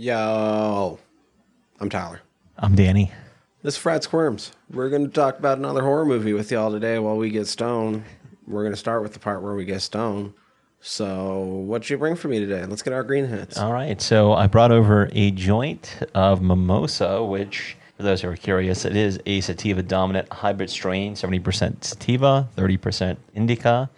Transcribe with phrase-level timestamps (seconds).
[0.00, 0.98] Yo,
[1.78, 2.22] I'm Tyler.
[2.56, 3.12] I'm Danny.
[3.62, 4.52] This is Frat Squirms.
[4.70, 8.04] We're going to talk about another horror movie with y'all today while we get stoned.
[8.46, 10.32] We're going to start with the part where we get stoned.
[10.80, 12.64] So, what you bring for me today?
[12.64, 13.58] Let's get our green hits.
[13.58, 14.00] All right.
[14.00, 18.96] So I brought over a joint of mimosa, which, for those who are curious, it
[18.96, 23.90] is a sativa dominant hybrid strain, 70% sativa, 30% indica.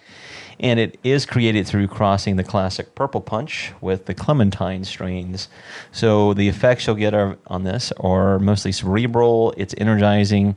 [0.63, 5.49] And it is created through crossing the classic purple punch with the clementine strains.
[5.91, 10.57] So the effects you'll get are, on this are mostly cerebral, it's energizing.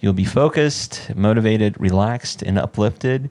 [0.00, 3.30] You'll be focused, motivated, relaxed, and uplifted.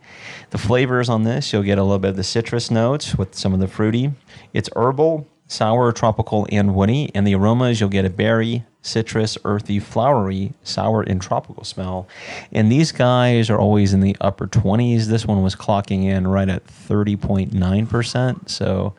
[0.52, 3.54] The flavors on this, you'll get a little bit of the citrus notes with some
[3.54, 4.12] of the fruity.
[4.54, 7.12] It's herbal, sour, tropical, and woody.
[7.14, 12.08] And the aromas, you'll get a berry, citrus, earthy, flowery, sour, and tropical smell.
[12.52, 15.06] And these guys are always in the upper 20s.
[15.06, 18.50] This one was clocking in right at 30.9%.
[18.50, 18.94] So,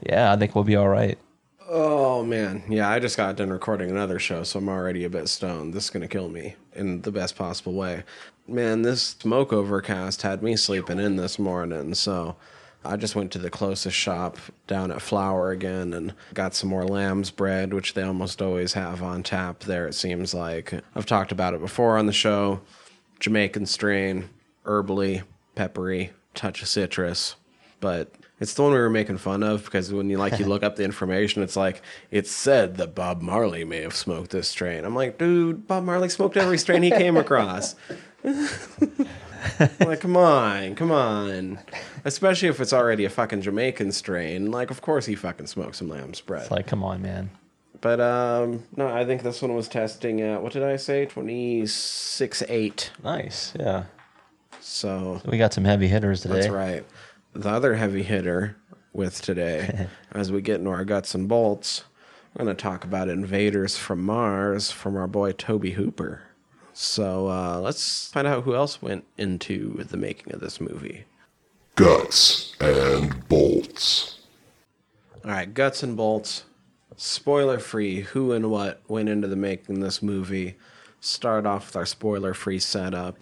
[0.00, 1.18] yeah, I think we'll be all right.
[1.68, 2.62] Oh, man.
[2.68, 5.74] Yeah, I just got done recording another show, so I'm already a bit stoned.
[5.74, 8.04] This is going to kill me in the best possible way.
[8.46, 12.36] Man, this smoke overcast had me sleeping in this morning, so.
[12.84, 16.86] I just went to the closest shop down at Flower again and got some more
[16.86, 20.72] lamb's bread, which they almost always have on tap there, it seems like.
[20.94, 22.60] I've talked about it before on the show.
[23.20, 24.28] Jamaican strain,
[24.66, 25.22] herbally,
[25.54, 27.36] peppery, touch of citrus.
[27.80, 30.62] But it's the one we were making fun of because when you like you look
[30.62, 34.84] up the information, it's like it's said that Bob Marley may have smoked this strain.
[34.84, 37.76] I'm like, dude, Bob Marley smoked every strain he came across.
[39.80, 41.58] like, come on, come on.
[42.04, 44.50] Especially if it's already a fucking Jamaican strain.
[44.50, 46.42] Like, of course he fucking smoked some lamb's bread.
[46.42, 47.30] It's like, come on, man.
[47.80, 51.04] But um, no, I think this one was testing at what did I say?
[51.04, 52.90] Twenty six eight.
[53.02, 53.52] Nice.
[53.58, 53.84] Yeah.
[54.60, 56.34] So We got some heavy hitters today.
[56.34, 56.84] that's right.
[57.34, 58.56] The other heavy hitter
[58.94, 61.84] with today, as we get into our guts and bolts,
[62.34, 66.22] we're going to talk about Invaders from Mars from our boy Tobe Hooper.
[66.74, 71.04] So uh, let's find out who else went into the making of this movie.
[71.76, 74.18] Guts and bolts.
[75.24, 76.44] All right, guts and bolts.
[76.96, 78.00] Spoiler free.
[78.00, 80.56] Who and what went into the making of this movie?
[81.00, 83.18] Start off with our spoiler free setup.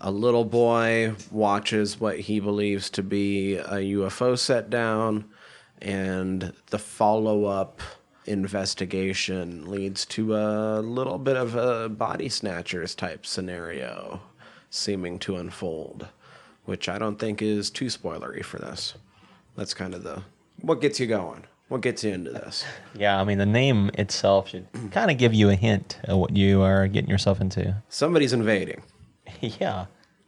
[0.00, 5.26] A little boy watches what he believes to be a UFO set down,
[5.82, 7.80] and the follow up
[8.26, 14.20] investigation leads to a little bit of a body snatchers type scenario
[14.70, 16.08] seeming to unfold,
[16.64, 18.94] which I don't think is too spoilery for this.
[19.56, 20.22] That's kind of the
[20.60, 21.44] what gets you going.
[21.68, 22.64] What gets you into this?
[22.98, 26.34] Yeah, I mean, the name itself should kind of give you a hint of what
[26.36, 27.82] you are getting yourself into.
[27.88, 28.82] Somebody's invading.
[29.40, 29.86] yeah,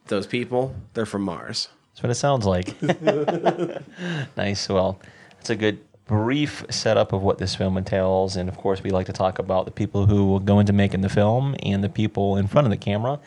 [0.08, 1.68] Those people, they're from Mars.
[1.94, 2.74] that's what it sounds like.
[4.36, 4.68] nice.
[4.68, 4.98] Well,
[5.36, 8.36] that's a good brief setup of what this film entails.
[8.36, 11.02] And of course, we like to talk about the people who will go into making
[11.02, 13.20] the film and the people in front of the camera.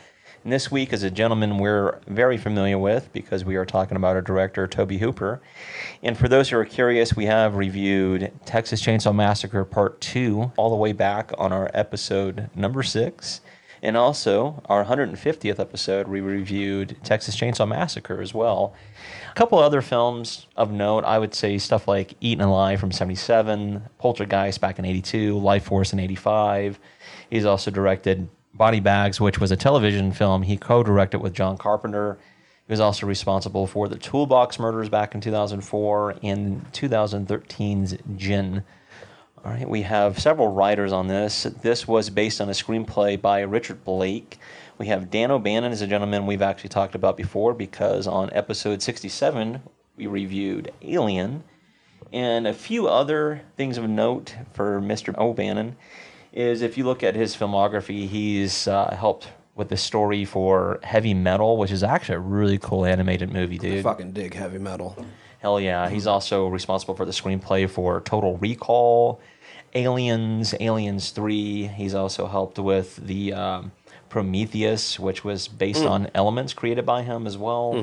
[0.44, 4.16] And this week is a gentleman we're very familiar with because we are talking about
[4.16, 5.40] our director, Tobe Hooper.
[6.02, 10.72] And for those who are curious, we have reviewed Texas Chainsaw Massacre Part 2 all
[10.72, 13.42] the way back on our episode number six.
[13.84, 18.76] And also, our 150th episode, we reviewed Texas Chainsaw Massacre as well.
[19.32, 23.82] A couple other films of note, I would say stuff like Eaten Alive from 77,
[23.98, 26.80] Poltergeist back in 82, Lifeforce in 85.
[27.32, 31.58] He's also directed Body Bags, which was a television film he co directed with John
[31.58, 32.20] Carpenter.
[32.68, 38.64] He was also responsible for the Toolbox Murders back in 2004 and 2013's Djinn.
[39.44, 41.44] All right, we have several writers on this.
[41.64, 44.38] This was based on a screenplay by Richard Blake.
[44.78, 48.84] We have Dan O'Bannon is a gentleman we've actually talked about before because on episode
[48.84, 49.64] 67
[49.98, 51.44] we reviewed Alien.
[52.14, 55.18] And a few other things of note for Mr.
[55.18, 55.76] O'Bannon
[56.32, 61.16] is if you look at his filmography, he's uh, helped with the story for Heavy
[61.16, 63.84] Metal, which is actually a really cool animated movie, dude.
[63.84, 65.04] Fucking dig heavy metal.
[65.42, 65.90] Hell yeah.
[65.90, 69.20] He's also responsible for the screenplay for Total Recall,
[69.74, 71.68] Aliens, Aliens 3.
[71.68, 73.72] He's also helped with the um,
[74.10, 77.74] Prometheus, which was based on elements created by him as well.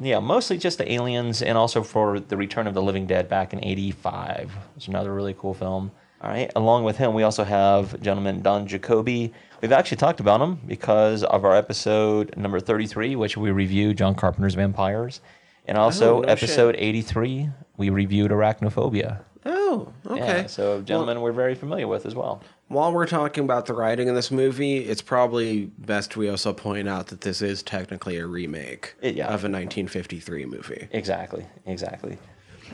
[0.00, 3.52] Yeah, mostly just the Aliens and also for The Return of the Living Dead back
[3.52, 4.52] in 85.
[4.76, 5.90] It's another really cool film.
[6.20, 6.50] All right.
[6.54, 9.32] Along with him, we also have gentleman Don Jakoby.
[9.60, 14.14] We've actually talked about him because of our episode number 33, which we reviewed John
[14.14, 15.20] Carpenter's Vampires.
[15.66, 19.20] And also Oh, no episode 83, we reviewed Arachnophobia.
[19.46, 20.40] Oh, okay.
[20.42, 22.42] Yeah, so gentlemen we're very familiar with as well.
[22.68, 26.88] While we're talking about the writing in this movie, it's probably best we also point
[26.88, 29.26] out that this is technically a remake It- yeah.
[29.26, 30.88] of a 1953 movie.
[30.92, 32.16] Exactly, exactly.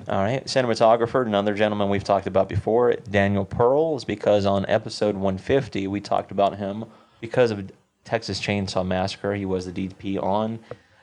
[0.09, 5.17] All right, cinematographer, another gentleman we've talked about before, Daniel Pearl, is because on episode
[5.17, 6.85] 150 we talked about him
[7.21, 7.71] because of
[8.05, 9.35] Texas Chainsaw Massacre.
[9.35, 10.61] He was the DP on.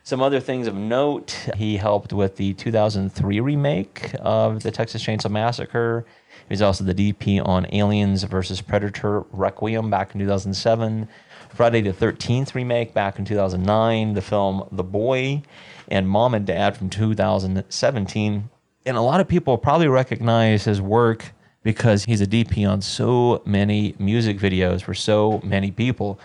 [0.07, 5.29] Some other things of note: he helped with the 2003 remake of the Texas Chainsaw
[5.29, 6.05] Massacre.
[6.47, 11.09] He was also the DP on Aliens versus Predator Requiem back in 2007.
[11.49, 15.43] Friday the 13th remake back in 2009, the film The Boy,
[15.89, 18.49] and Mom and Dad from 2017
[18.87, 21.33] and a lot of people probably recognize his work
[21.67, 26.17] because he's a DP on so many music videos for so many people.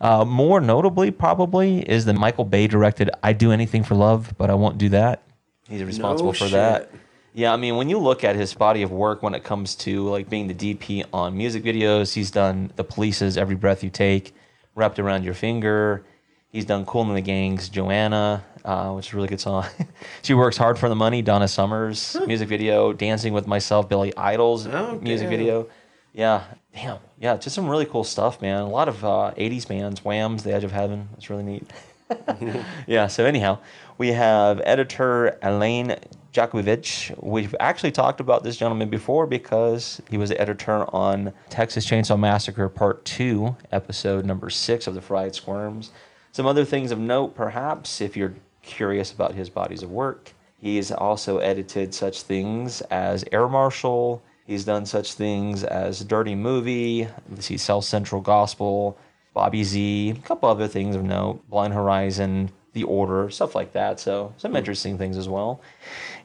[0.00, 4.48] Uh, more notably, probably, is the Michael Bay directed "I Do Anything for Love, but
[4.48, 5.22] I Won't Do That."
[5.68, 6.52] He's responsible for shit.
[6.52, 6.90] that.
[7.34, 10.08] Yeah, I mean, when you look at his body of work when it comes to
[10.08, 14.34] like being the DP on music videos, he's done The Police's "Every Breath You Take,"
[14.74, 16.06] "Wrapped Around Your Finger."
[16.48, 19.64] He's done Kool and the Gang's "Joanna," uh, which is a really good song.
[20.22, 21.22] she works hard for the money.
[21.22, 25.38] Donna Summers music video, "Dancing with Myself," Billy Idol's Oh, music damn.
[25.38, 25.68] video.
[26.12, 28.60] Yeah, damn, yeah, just some really cool stuff, man.
[28.62, 31.70] A lot of uh, '80s bands, Wham's, "The Edge of Heaven." It's really neat.
[32.86, 33.06] yeah.
[33.06, 33.58] So anyhow,
[33.98, 35.96] we have editor Alain
[36.32, 37.20] Jakubowicz.
[37.22, 42.18] We've actually talked about this gentleman before because he was the editor on Texas Chainsaw
[42.18, 45.90] Massacre Part Two, episode number six of the Fried Squirms.
[46.32, 48.34] Some other things of note, perhaps, if you're
[48.66, 50.32] curious about his bodies of work.
[50.58, 54.22] He's also edited such things as Air Marshal.
[54.46, 57.08] He's done such things as Dirty Movie.
[57.30, 58.96] Let's see, South Central Gospel,
[59.34, 64.00] Bobby Z, a couple other things of note, Blind Horizon, The Order, stuff like that.
[64.00, 64.56] So some hmm.
[64.56, 65.60] interesting things as well.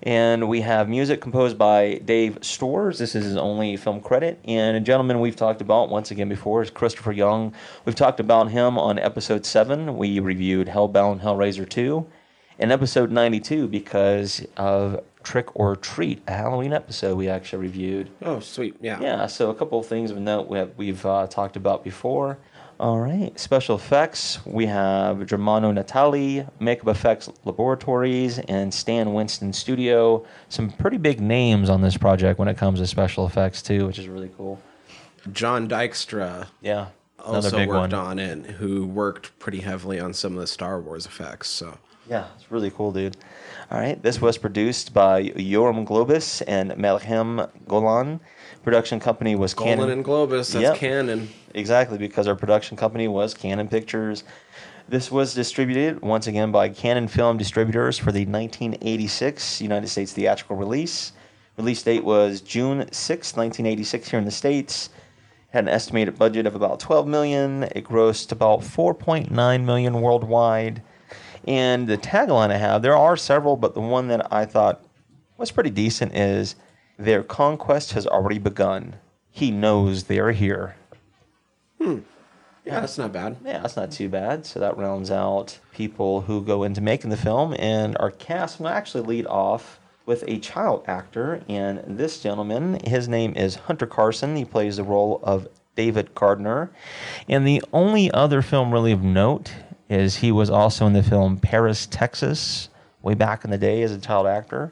[0.04, 3.00] And we have music composed by Dave Storrs.
[3.00, 4.40] This is his only film credit.
[4.46, 7.54] And a gentleman we've talked about once again before is Christopher Young.
[7.86, 9.98] We've talked about him on episode 7.
[9.98, 12.08] We reviewed Hellbound Hellraiser 2.
[12.62, 18.12] And episode 92 because of Trick or Treat, a Halloween episode we actually reviewed.
[18.22, 18.76] Oh, sweet.
[18.80, 19.00] Yeah.
[19.02, 22.38] Yeah, so a couple of things of note we have, we've uh, talked about before.
[22.80, 24.46] All right, special effects.
[24.46, 30.24] We have Germano Natali, Makeup Effects Laboratories, and Stan Winston Studio.
[30.50, 33.98] Some pretty big names on this project when it comes to special effects too, which
[33.98, 34.60] is really cool.
[35.32, 36.88] John Dykstra Yeah,
[37.20, 37.94] another also big worked one.
[37.94, 41.50] on it, who worked pretty heavily on some of the Star Wars effects.
[41.50, 41.78] So
[42.10, 43.16] Yeah, it's really cool, dude.
[43.70, 48.20] All right, this was produced by Yoram Globus and Melchem Golan.
[48.64, 49.92] Production company was Golan Cannon.
[49.92, 50.76] and Globus, that's Yep.
[50.78, 51.30] canon.
[51.54, 54.24] Exactly, because our production company was Cannon Pictures.
[54.90, 60.56] This was distributed once again by Cannon Film Distributors for the 1986 United States theatrical
[60.58, 61.14] release.
[61.58, 64.90] Release date was June 6, 1986, here in the States.
[65.50, 67.64] Had an estimated budget of about 12 million.
[67.76, 70.82] It grossed about 4.9 million worldwide.
[71.48, 74.84] And the tagline I have, there are several, but the one that I thought
[75.38, 76.56] was pretty decent is
[76.98, 78.96] Their conquest has already begun.
[79.32, 80.76] He knows they are here.
[81.82, 82.00] Hmm.
[82.64, 83.38] Yeah, that's not bad.
[83.44, 84.46] Yeah, that's not too bad.
[84.46, 87.56] So that rounds out people who go into making the film.
[87.58, 91.42] And our cast will actually lead off with a child actor.
[91.50, 94.36] And this gentleman, his name is Hunter Carson.
[94.36, 96.70] He plays the role of David Gardner.
[97.28, 99.54] And the only other film really of note
[99.92, 102.70] is he was also in the film Paris, Texas,
[103.02, 104.72] way back in the day as a child actor.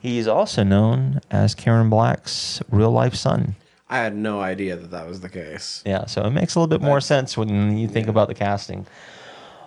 [0.00, 3.54] He's also known as Karen Black's real life son.
[3.88, 5.84] I had no idea that that was the case.
[5.86, 8.86] Yeah, so it makes a little bit more sense when you think about the casting.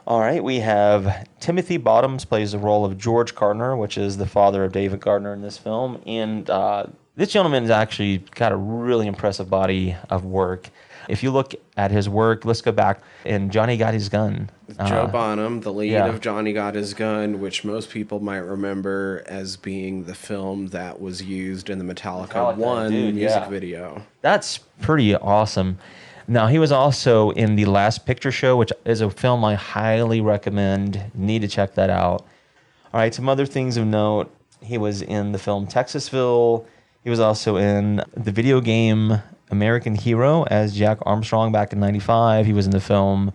[0.05, 4.25] All right, we have Timothy Bottoms plays the role of George Gardner, which is the
[4.25, 8.57] father of David Gardner in this film, and uh, this gentleman has actually got a
[8.57, 10.69] really impressive body of work.
[11.09, 14.49] If you look at his work, let's go back and Johnny Got His Gun.
[14.87, 16.05] Joe Uh, Bonham, the lead yeah.
[16.05, 21.01] of Johnny Got His Gun, which most people might remember as being the film that
[21.01, 23.49] was used in the Metallica, Metallica, 1 dude, music yeah.
[23.49, 24.01] video.
[24.21, 25.79] That's pretty awesome.
[26.27, 30.21] Now he was also in the Last Picture Show, which is a film I highly
[30.21, 31.11] recommend.
[31.15, 32.23] Need to check that out.
[32.93, 34.31] All right, some other things of note.
[34.61, 36.65] He was in the film Texasville.
[37.03, 42.45] He was also in the video game American Hero as Jack Armstrong back in '95.
[42.45, 43.33] He was in the film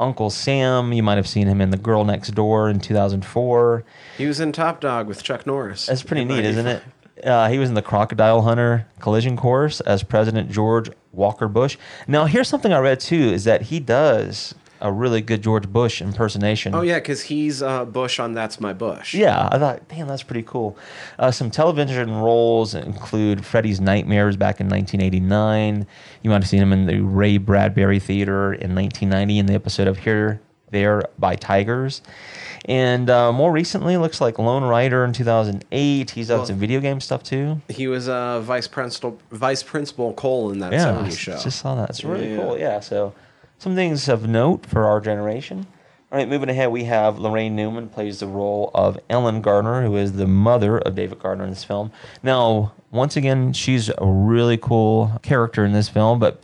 [0.00, 0.92] Uncle Sam.
[0.92, 3.84] You might have seen him in The Girl Next Door in 2004.
[4.18, 5.86] He was in Top Dog with Chuck Norris.
[5.86, 6.82] That's pretty neat, isn't it?
[7.22, 11.78] Uh, he was in the Crocodile Hunter collision course as President George Walker Bush.
[12.08, 14.54] Now, here's something I read too: is that he does
[14.84, 16.74] a really good George Bush impersonation.
[16.74, 19.14] Oh, yeah, because he's uh, Bush on That's My Bush.
[19.14, 20.76] Yeah, I thought, damn, that's pretty cool.
[21.18, 25.86] Uh, some television roles include Freddy's Nightmares back in 1989.
[26.22, 29.88] You might have seen him in the Ray Bradbury Theater in 1990 in the episode
[29.88, 32.02] of Here there by tigers.
[32.66, 36.10] And uh, more recently, looks like Lone Rider in 2008.
[36.10, 37.60] He's done Well- some video game stuff too.
[37.68, 41.38] He was uh, vice principal vice principal Cole in that Yeah, 70s I show.
[41.38, 41.90] just saw that.
[41.90, 42.36] It's really Yeah.
[42.38, 42.58] cool.
[42.58, 43.12] Yeah, so
[43.64, 45.66] some things of note for our generation.
[46.12, 49.96] All right, moving ahead, we have Laraine Newman plays the role of Ellen Gardner, who
[49.96, 51.90] is the mother of David Gardner in this film.
[52.22, 56.42] Now, once again, she's a really cool character in this film, but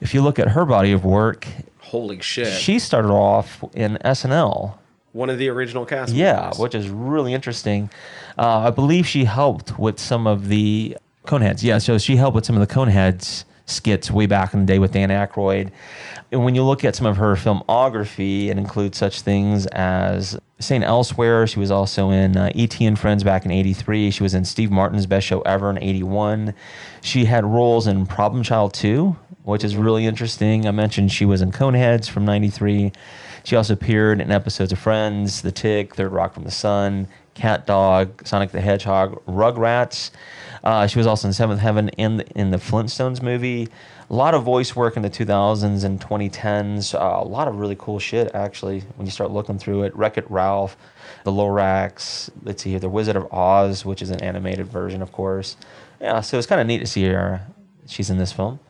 [0.00, 1.48] if you look at her body of work,
[1.80, 2.52] Holy shit!
[2.60, 4.78] she started off in SNL.
[5.10, 6.14] One of the original cast.
[6.14, 6.58] Yeah, members.
[6.60, 7.90] which is really interesting.
[8.38, 11.64] Uh, I believe she helped with some of the Coneheads.
[11.64, 14.78] Yeah, so she helped with some of the Coneheads skits way back in the day
[14.78, 15.70] with Dan Aykroyd.
[16.32, 20.82] And when you look at some of her filmography, it includes such things as St.
[20.82, 21.46] Elsewhere.
[21.46, 22.86] She was also in uh, E.T.
[22.86, 24.10] and Friends back in 83.
[24.10, 26.54] She was in Steve Martin's Best Show Ever in 81.
[27.02, 30.66] She had roles in Problem Child 2, which is really interesting.
[30.66, 32.92] I mentioned she was in Coneheads from 93.
[33.44, 37.66] She also appeared in episodes of Friends, The Tick, Third Rock from the Sun, Cat
[37.66, 40.10] Dog, Sonic the Hedgehog, Rugrats.
[40.64, 43.68] Uh, she was also in Seventh Heaven in the, in the Flintstones movie.
[44.10, 46.94] A lot of voice work in the 2000s and 2010s.
[46.94, 49.96] Uh, a lot of really cool shit, actually, when you start looking through it.
[49.96, 50.76] Wreck It Ralph,
[51.24, 55.12] The Lorax, let's see here, The Wizard of Oz, which is an animated version, of
[55.12, 55.56] course.
[56.00, 57.46] Yeah, so it's kind of neat to see her.
[57.86, 58.60] She's in this film.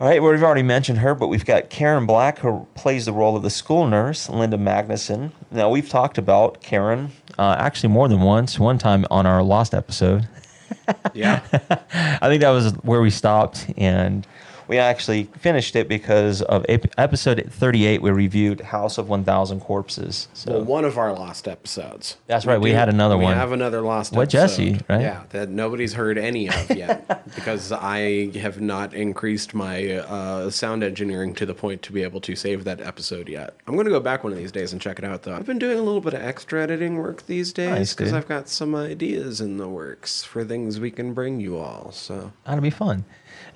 [0.00, 3.12] All right, well, we've already mentioned her, but we've got Karen Black, who plays the
[3.12, 5.30] role of the school nurse, Linda Magnuson.
[5.52, 9.72] Now, we've talked about Karen uh, actually more than once, one time on our Lost
[9.72, 10.28] episode.
[11.14, 11.42] yeah.
[11.92, 14.26] I think that was where we stopped, and
[14.68, 18.02] we actually finished it because of ep- episode 38.
[18.02, 20.28] We reviewed House of 1,000 Corpses.
[20.34, 22.16] So Well, one of our lost episodes.
[22.26, 23.34] That's right, we had another we one.
[23.34, 24.28] We have another lost What.
[24.28, 25.00] Jesse, right?
[25.00, 30.82] Yeah, that nobody's heard any of yet because I have not increased my uh, sound
[30.82, 33.56] engineering to the point to be able to save that episode yet.
[33.66, 35.34] I'm going to go back one of these days and check it out, though.
[35.34, 38.16] I've been doing a little bit of extra editing work these days because dude.
[38.16, 41.92] I've got some ideas in the works for things we can bring you all.
[41.92, 43.04] So That'll be fun.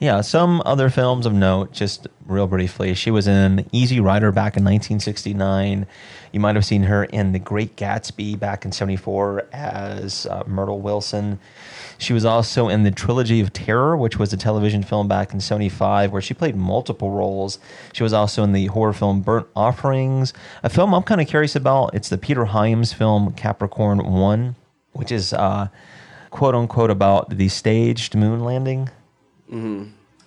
[0.01, 2.95] Yeah, some other films of note, just real briefly.
[2.95, 5.89] She was in Easy Rider back in 1969.
[6.31, 10.81] You might have seen her in The Great Gatsby back in 74 as uh, Myrtle
[10.81, 11.41] Wilson.
[11.99, 15.41] She was also in The Trilogy of Terror, which was a television film back in
[15.41, 17.59] 75 where she played multiple roles.
[17.93, 21.57] She was also in the horror film Burnt Offerings, a film I'm kind of curious
[21.57, 21.93] about.
[21.93, 24.55] It's the Peter Hyams film Capricorn 1,
[24.93, 25.71] which is uh,
[26.31, 28.91] quote unquote about the staged moon landing.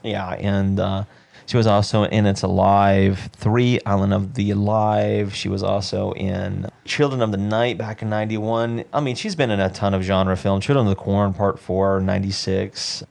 [0.04, 1.04] Yeah, and uh,
[1.46, 5.36] she was also in It's Alive 3, Island of the Alive.
[5.36, 8.86] She was also in Children of the Night back in 91.
[8.94, 10.66] I mean, she's been in a ton of genre films.
[10.66, 13.04] Children of the Corn Part 4, 96.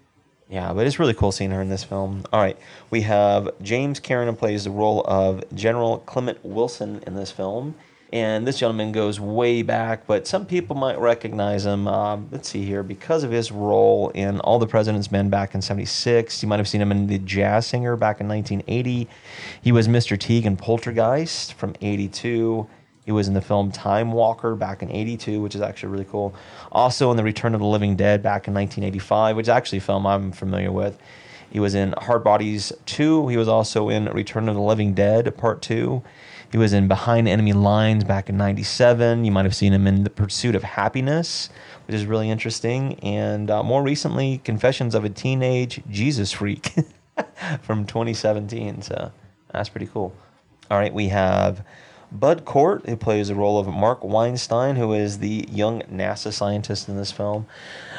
[0.49, 2.25] Yeah, but it's really cool seeing her in this film.
[2.33, 2.59] All right,
[2.91, 7.77] we have James Karen plays the role of General Clement Wilson in this film.
[8.13, 11.87] And this gentleman goes way back, but some people might recognize him.
[11.87, 15.63] Um, let's see here, because of his role in All the President's Men back in
[15.63, 16.43] '76.
[16.43, 19.09] You might have seen him in The Jazz Singer back in 1980.
[19.63, 20.19] He was Mr.
[20.19, 22.67] Teague in Poltergeist from '82.
[23.07, 26.35] He was in the film Time Walker back in '82, which is actually really cool.
[26.73, 29.83] Also in The Return of the Living Dead back in 1985, which is actually a
[29.83, 30.99] film I'm familiar with.
[31.51, 33.29] He was in Hard Bodies 2.
[33.29, 36.03] He was also in Return of the Living Dead Part 2.
[36.51, 39.25] He was in Behind Enemy Lines back in 97.
[39.25, 41.49] You might have seen him in The Pursuit of Happiness,
[41.87, 42.99] which is really interesting.
[43.01, 46.75] And uh, more recently, Confessions of a Teenage Jesus Freak
[47.63, 48.83] from 2017.
[48.83, 49.13] So
[49.53, 50.13] that's pretty cool.
[50.71, 51.65] All right, we have
[52.13, 56.89] Bud Cort, who plays the role of Mark Weinstein, who is the young NASA scientist
[56.89, 57.47] in this film.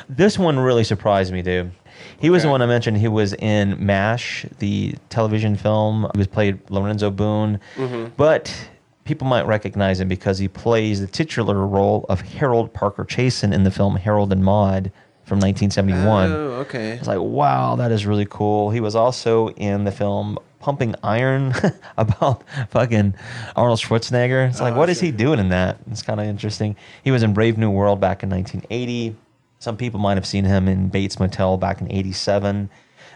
[0.10, 1.72] This one really surprised me, dude.
[2.22, 6.10] He was the one I mentioned He was in MASH, the television film.
[6.14, 8.14] He was played Lorenzo Boone, mm-hmm.
[8.16, 8.70] but
[9.06, 13.64] people might recognize him because he plays the titular role of Harold Parker Chasen in
[13.64, 14.92] the film Harold and Maude
[15.26, 16.32] from 1971.
[16.32, 16.92] Oh, okay.
[16.92, 18.70] It's like, wow, that is really cool.
[18.70, 21.54] He was also in the film Pumping Iron
[21.98, 23.16] about fucking
[23.56, 24.50] Arnold Schwarzenegger.
[24.50, 25.78] It's like, Oh, what is he doing in that?
[25.90, 26.76] It's kind of interesting.
[27.04, 29.16] He was in Brave New World back in 1980.
[29.62, 32.68] Some people might have seen him in Bates Motel back in 87.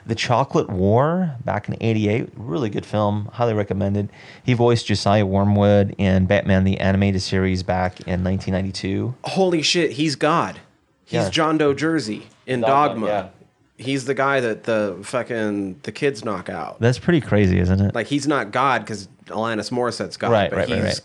[0.06, 2.30] The Chocolate War back in 88.
[2.36, 3.32] Really good film.
[3.34, 4.12] Highly recommended.
[4.44, 9.16] He voiced Josiah Wormwood in Batman the Animated Series back in 1992.
[9.24, 10.60] Holy shit, he's God.
[11.04, 11.30] He's Yeah.
[11.32, 13.08] John Doe Jersey in Dogma, Dogma.
[13.08, 13.28] yeah.
[13.84, 16.80] He's the guy that the fucking the kids knock out.
[16.80, 17.96] That's pretty crazy, isn't it?
[17.96, 21.02] Like he's not God because Alanis Morissette's God, Right, but right, he's right, right.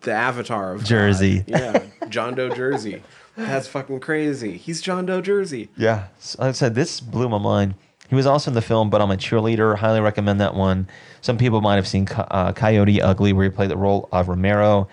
[0.00, 0.86] the avatar of God.
[0.88, 1.44] Jersey.
[1.46, 3.02] Yeah, John Doe Jersey.
[3.46, 4.56] That's fucking crazy.
[4.56, 5.68] He's John Doe Jersey.
[5.76, 7.74] Yeah, so like I said this blew my mind.
[8.08, 9.76] He was also in the film, but I'm a cheerleader.
[9.76, 10.86] Highly recommend that one.
[11.22, 14.86] Some people might have seen uh, Coyote Ugly, where he played the role of Romero.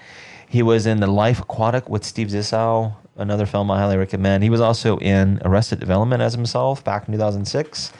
[0.48, 4.44] He was in The Life Aquatic with Steve Zissou, another film I highly recommend.
[4.44, 7.92] He was also in Arrested Development as himself back in 2006.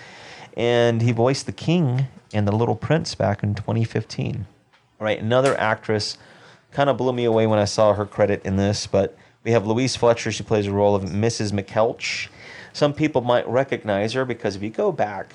[0.56, 4.48] And he voiced the king in The Little Prince back in 2015.
[5.00, 6.18] All right, another actress
[6.72, 9.66] kind of blew me away when I saw her credit in this, but we have
[9.66, 10.32] Louise Fletcher.
[10.32, 11.52] She plays the role of Mrs.
[11.52, 12.28] McKeltch.
[12.74, 15.34] Some people might recognize her because if you go back,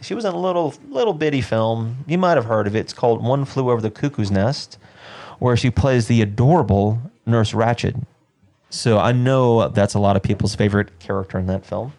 [0.00, 2.04] she was in a little little bitty film.
[2.06, 2.80] You might have heard of it.
[2.80, 4.78] It's called One Flew Over the Cuckoo's Nest,
[5.38, 8.04] where she plays the adorable Nurse Ratched.
[8.70, 11.92] So I know that's a lot of people's favorite character in that film.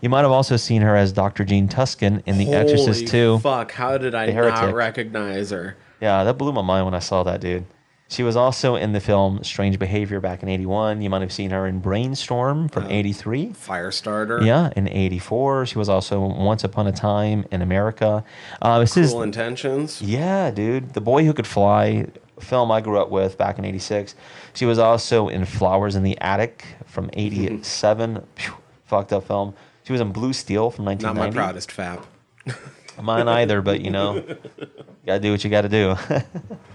[0.00, 1.44] You might have also seen her as Dr.
[1.44, 3.38] Gene Tuskin in The Exorcist Holy 2.
[3.40, 3.72] Fuck!
[3.72, 5.76] How did I not recognize her?
[6.00, 7.64] Yeah, that blew my mind when I saw that, dude.
[8.12, 11.00] She was also in the film Strange Behavior back in 81.
[11.00, 13.48] You might have seen her in Brainstorm from 83.
[13.48, 14.44] Firestarter.
[14.44, 15.64] Yeah, in 84.
[15.64, 18.22] She was also Once Upon a Time in America.
[18.60, 20.02] Uh, this is, Cruel Intentions.
[20.02, 20.92] yeah, dude.
[20.92, 22.06] The Boy Who Could Fly,
[22.38, 24.14] film I grew up with back in 86.
[24.52, 28.26] She was also in Flowers in the Attic from 87.
[28.36, 28.54] Phew,
[28.84, 29.54] fucked up film.
[29.84, 31.34] She was in Blue Steel from 1990.
[31.34, 31.34] Not 1990.
[31.34, 33.02] my proudest fap.
[33.02, 34.36] Mine either, but you know, you
[35.06, 35.96] gotta do what you gotta do.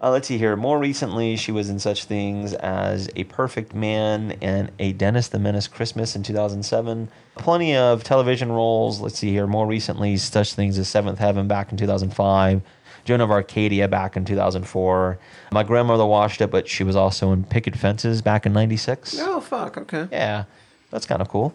[0.00, 0.56] uh, let's see here.
[0.56, 5.38] More recently, she was in such things as A Perfect Man and A Dennis the
[5.38, 7.08] Menace Christmas in 2007.
[7.36, 9.00] Plenty of television roles.
[9.00, 9.46] Let's see here.
[9.46, 12.62] More recently, such things as Seventh Heaven back in 2005.
[13.04, 15.18] Joan of Arcadia back in 2004.
[15.52, 19.18] My grandmother watched it, but she was also in Picket Fences back in 96.
[19.20, 19.78] Oh fuck.
[19.78, 20.08] Okay.
[20.10, 20.44] Yeah,
[20.90, 21.54] that's kind of cool.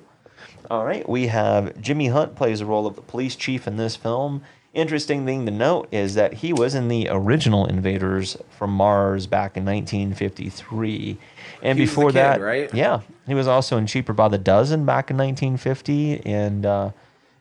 [0.70, 3.98] All right, we have Jimmy Hunt plays the role of the police chief in this
[3.98, 4.42] film.
[4.74, 9.58] Interesting thing to note is that he was in the original Invaders from Mars back
[9.58, 11.18] in 1953,
[11.62, 12.74] and He before kid, that, right?
[12.74, 16.92] yeah, he was also in Cheaper by the Dozen back in 1950, and uh,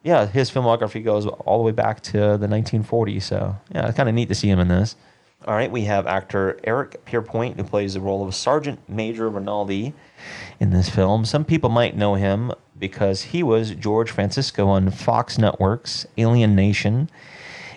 [0.03, 3.23] yeah, his filmography goes all the way back to the 1940s.
[3.23, 4.97] So yeah, it's kind of neat to see him in this.
[5.47, 9.95] All right, we have actor Eric Pierpoint who plays the role of Sergeant Major Rinaldi
[10.59, 11.25] in this film.
[11.25, 17.11] Some people might know him because he was George Francisco on Fox Network's Alien Nation,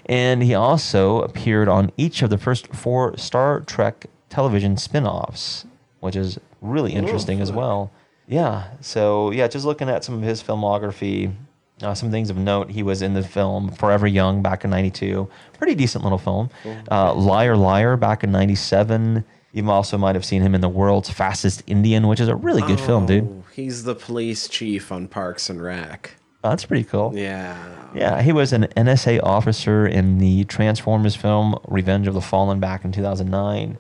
[0.08, 5.66] and he also appeared on each of the first four Star Trek television spin-offs,
[6.00, 7.92] which is really interesting as well.
[8.28, 11.34] Yeah, so yeah, just looking at some of his filmography,
[11.82, 12.72] uh, some things of note.
[12.72, 16.50] He was in the film Forever Young back in '92, pretty decent little film.
[16.90, 19.26] Uh, Liar Liar back in '97.
[19.54, 22.64] You also might have seen him in The World's Fastest Indian, which is a really
[22.64, 23.24] good film, dude.
[23.24, 26.16] Oh, He's the police chief on Parks and Rec.
[26.44, 27.14] Oh, that's pretty cool.
[27.16, 27.56] Yeah.
[27.94, 32.84] Yeah, he was an NSA officer in the Transformers film Revenge of the Fallen back
[32.84, 33.78] in 2009.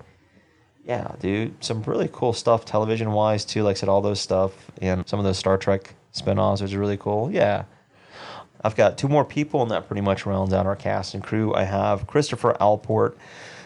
[0.86, 3.64] Yeah, dude, some really cool stuff television wise too.
[3.64, 6.98] Like I said, all those stuff and some of those Star Trek spin-offs was really
[6.98, 7.32] cool.
[7.32, 7.64] Yeah.
[8.64, 11.54] I've got two more people, and that pretty much rounds out our cast and crew.
[11.54, 13.18] I have Christopher Allport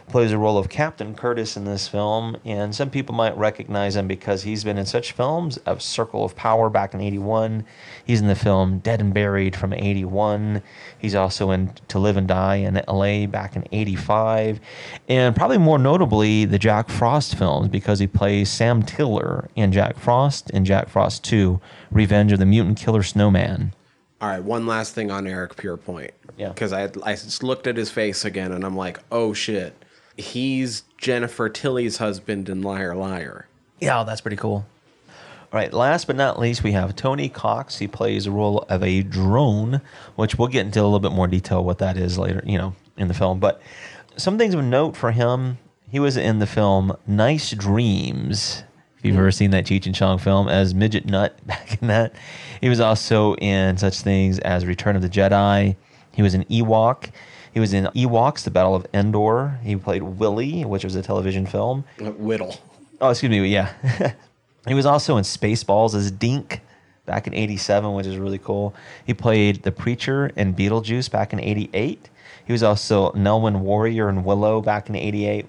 [0.07, 4.07] plays the role of Captain Curtis in this film, and some people might recognize him
[4.07, 7.65] because he's been in such films as Circle of Power back in '81.
[8.05, 10.61] He's in the film Dead and Buried from '81.
[10.97, 13.25] He's also in To Live and Die in L.A.
[13.25, 14.59] back in '85,
[15.07, 19.97] and probably more notably the Jack Frost films because he plays Sam Tiller in Jack
[19.97, 21.59] Frost and Jack Frost 2:
[21.91, 23.73] Revenge of the Mutant Killer Snowman.
[24.19, 24.43] All right.
[24.43, 26.11] One last thing on Eric Pierpoint.
[26.37, 26.49] Yeah.
[26.49, 29.75] Because I I just looked at his face again and I'm like, oh shit,
[30.17, 33.47] he's Jennifer Tilly's husband in Liar Liar.
[33.79, 34.65] Yeah, that's pretty cool.
[35.09, 37.77] All right, last but not least, we have Tony Cox.
[37.77, 39.79] He plays the role of a drone,
[40.15, 42.75] which we'll get into a little bit more detail what that is later, you know,
[42.97, 43.39] in the film.
[43.39, 43.61] But
[44.17, 45.57] some things of note for him,
[45.89, 48.63] he was in the film Nice Dreams.
[48.97, 49.19] If you've mm.
[49.19, 52.13] ever seen that Cheech and Chong film as Midget Nut back in that.
[52.59, 55.77] He was also in such things as Return of the Jedi.
[56.13, 57.11] He was in Ewok.
[57.57, 59.59] He was in Ewoks, The Battle of Endor.
[59.63, 61.85] He played Willie, which was a television film.
[61.99, 62.55] Uh, Whittle.
[63.01, 63.47] Oh, excuse me.
[63.47, 63.73] Yeah.
[64.67, 66.61] he was also in Spaceballs as Dink
[67.07, 68.75] back in 87, which is really cool.
[69.07, 72.11] He played the preacher in Beetlejuice back in 88.
[72.45, 75.47] He was also Nelwyn Warrior in Willow back in 88.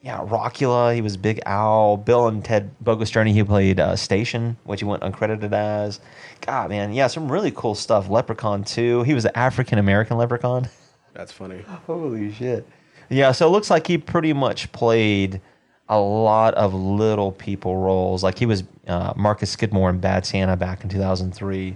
[0.00, 1.96] Yeah, Rockula, he was Big Owl.
[1.96, 5.98] Bill and Ted Bogus Journey, he played uh, Station, which he went uncredited as.
[6.40, 6.92] God, man.
[6.92, 8.08] Yeah, some really cool stuff.
[8.08, 9.02] Leprechaun 2.
[9.02, 10.68] He was the African American Leprechaun.
[11.18, 11.62] That's funny.
[11.88, 12.64] Holy shit.
[13.08, 15.40] Yeah, so it looks like he pretty much played
[15.88, 18.22] a lot of little people roles.
[18.22, 21.74] Like he was uh, Marcus Skidmore in Bad Santa back in 2003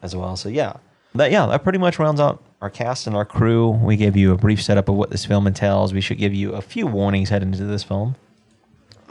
[0.00, 0.36] as well.
[0.36, 0.78] So yeah,
[1.14, 3.68] that yeah, that pretty much rounds out our cast and our crew.
[3.68, 5.92] We gave you a brief setup of what this film entails.
[5.92, 8.16] We should give you a few warnings heading into this film.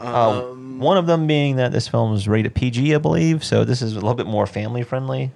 [0.00, 3.44] Uh, one of them being that this film is rated PG, I believe.
[3.44, 5.30] So this is a little bit more family friendly.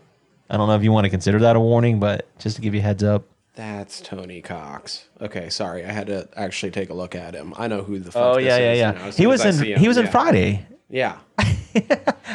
[0.50, 2.74] I don't know if you want to consider that a warning, but just to give
[2.74, 3.24] you a heads up.
[3.54, 5.08] That's Tony Cox.
[5.20, 7.52] Okay, sorry, I had to actually take a look at him.
[7.56, 8.36] I know who the fuck.
[8.36, 8.90] Oh yeah, yeah, is yeah.
[8.92, 9.78] now, as He was in him.
[9.78, 10.66] he was in Friday.
[10.88, 11.18] Yeah.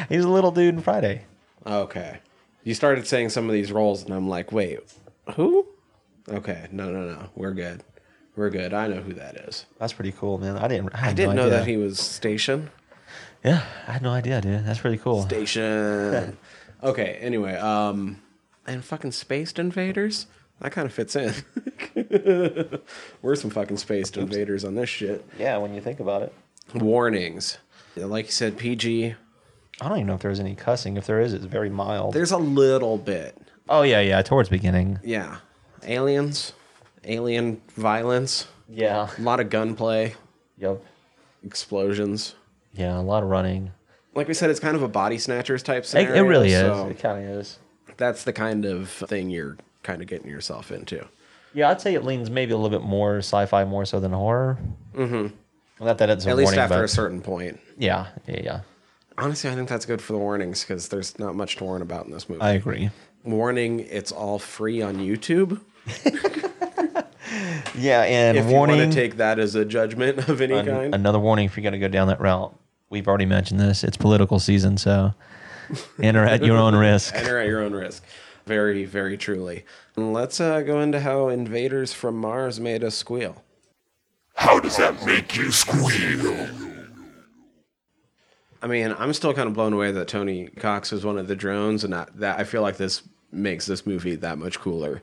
[0.10, 1.26] He was a little dude in Friday.
[1.66, 2.20] Okay.
[2.64, 4.80] You started saying some of these roles, and I'm like, wait,
[5.36, 5.68] who?
[6.30, 7.84] Okay, no, no, no, we're good.
[8.36, 8.74] We're good.
[8.74, 9.66] I know who that is.
[9.80, 10.58] That's pretty cool, man.
[10.58, 10.94] I didn't.
[10.94, 12.70] I, I didn't no know that he was Station.
[13.44, 14.66] Yeah, I had no idea, dude.
[14.66, 15.24] That's pretty cool.
[15.24, 16.38] Station.
[16.84, 17.18] okay.
[17.22, 18.22] Anyway, um,
[18.66, 20.28] and fucking Spaced Invaders.
[20.60, 21.34] That kind of fits in.
[23.22, 25.26] We're some fucking Spaced Invaders on this shit.
[25.38, 26.34] Yeah, when you think about it.
[26.74, 27.58] Warnings.
[27.96, 29.16] Like you said, PG.
[29.82, 30.98] I don't even know if there's any cussing.
[30.98, 32.14] If there is, it's very mild.
[32.14, 33.38] There's a little bit.
[33.70, 34.22] oh yeah, yeah.
[34.22, 35.00] Towards beginning.
[35.04, 35.38] Yeah.
[35.84, 36.54] Aliens.
[37.04, 38.48] Alien violence.
[38.68, 39.10] Yeah.
[39.18, 40.16] A lot of gunplay.
[40.58, 40.84] Yep.
[41.44, 42.36] Explosions.
[42.74, 43.72] Yeah, a lot of running.
[44.16, 46.16] Like we said, it's kind of a body snatchers type It, scenario.
[46.24, 46.60] it really is.
[46.62, 47.60] so It kind of is.
[47.98, 51.08] that's the kind of thing you're kind of getting yourself into.
[51.54, 54.58] Yeah, I'd say it leans maybe a little bit more sci-fi more so than horror.
[54.94, 55.34] Mm-hmm.
[55.86, 57.60] Not that it's a At least warning, after but- a certain point.
[57.78, 58.60] Yeah, yeah, yeah.
[59.18, 62.06] Honestly, I think that's good for the warnings because there's not much to warn about
[62.06, 62.42] in this movie.
[62.42, 62.92] I agree.
[63.24, 65.60] Warning: It's all free on YouTube.
[67.76, 68.78] Yeah, and If you warning.
[68.80, 71.62] want to take that as a judgment of any an- kind, another warning if you're
[71.64, 72.56] going to go down that route.
[72.90, 73.84] We've already mentioned this.
[73.84, 75.14] It's political season, so
[76.02, 77.14] enter at your own risk.
[77.14, 78.04] enter at your own risk.
[78.48, 79.66] Very, very truly.
[79.98, 83.44] And let's uh, go into how invaders from Mars made us squeal.
[84.36, 86.48] How does that make you squeal?
[88.62, 91.36] I mean, I'm still kind of blown away that Tony Cox was one of the
[91.36, 95.02] drones, and that, that I feel like this makes this movie that much cooler.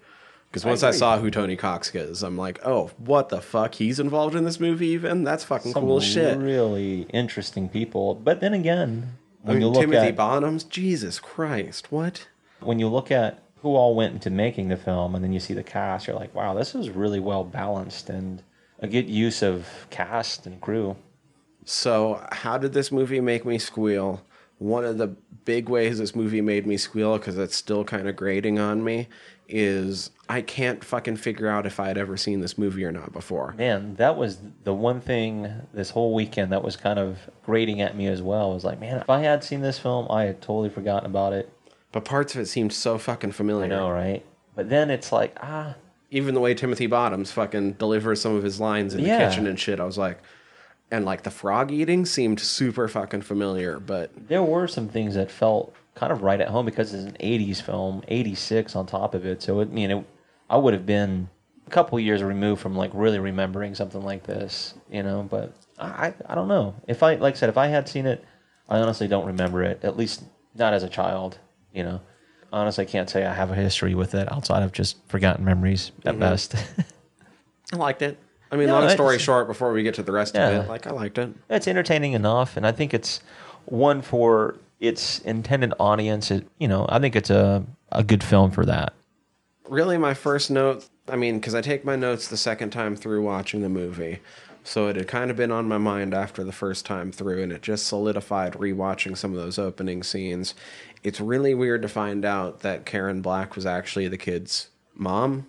[0.49, 0.99] Because once I, agree.
[0.99, 3.75] saw who Tony Cox is, I'm like, oh, what the fuck?
[3.75, 5.23] He's involved in this movie, even?
[5.25, 6.39] That's fucking Some cool shit.
[6.39, 8.15] really interesting people.
[8.15, 12.29] But then again, I when mean, you look Timothy at Bottoms, Jesus Christ, what?
[12.65, 15.55] When you look at who all went into making the film, and then you see
[15.55, 18.43] the cast, you're like, wow, this is really well balanced and
[18.81, 20.97] a good use of cast and crew.
[21.65, 24.23] So, how did this movie make me squeal?
[24.59, 25.09] One of the
[25.47, 29.09] big ways this movie made me squeal, because it's still kind of grating on me,
[29.49, 33.13] is I can't fucking figure out if I had ever seen this movie or not
[33.13, 33.55] before.
[33.57, 37.97] Man, that was the one thing this whole weekend that was kind of grating at
[37.97, 38.53] me as well.
[38.53, 41.51] Was like, man, if I had seen this film, I had totally forgotten about it.
[41.95, 43.67] But parts of it seemed so fucking familiar.
[43.67, 44.25] I know, right?
[44.57, 45.77] But then it's like, ah,
[46.11, 49.29] Even the way Timothy Bottoms fucking delivers some of his lines in the Yeah.
[49.29, 50.19] kitchen and shit, I was like,
[50.91, 55.31] and like the frog eating seemed super fucking familiar, but there were some things that
[55.31, 59.25] felt kind of right at home because it's an 80s film 86 on top of
[59.25, 60.05] it so it, I mean it,
[60.51, 61.29] i would have been
[61.69, 66.09] a couple years removed from like really remembering something like this you know but I,
[66.09, 68.25] I i don't know if i like i said if i had seen it
[68.69, 70.25] i honestly don't remember it at least
[70.57, 71.39] not as a child
[71.75, 72.01] you know?
[72.53, 75.91] Honestly i can't say i have a history with it outside of just forgotten memories
[76.05, 76.21] at mm-hmm.
[76.21, 76.55] best.
[77.73, 78.17] I liked it.
[78.53, 80.49] I mean, No, long story short, before we get to the rest Yeah.
[80.51, 81.35] of it, like I liked it.
[81.51, 83.21] it's entertaining enough and i think it's
[83.65, 86.31] one for its intended audience.
[86.31, 88.93] It, you know i think it's a, a good film for that.
[89.69, 93.23] Really my first note i mean because i take my notes the second time through
[93.23, 94.21] watching the movie.
[94.67, 97.53] So it had kind of been on my mind after the first time through and
[97.53, 100.55] it just solidified rewatching some of those opening scenes
[101.05, 105.47] it's really weird to find out that karen black was actually the kid's mom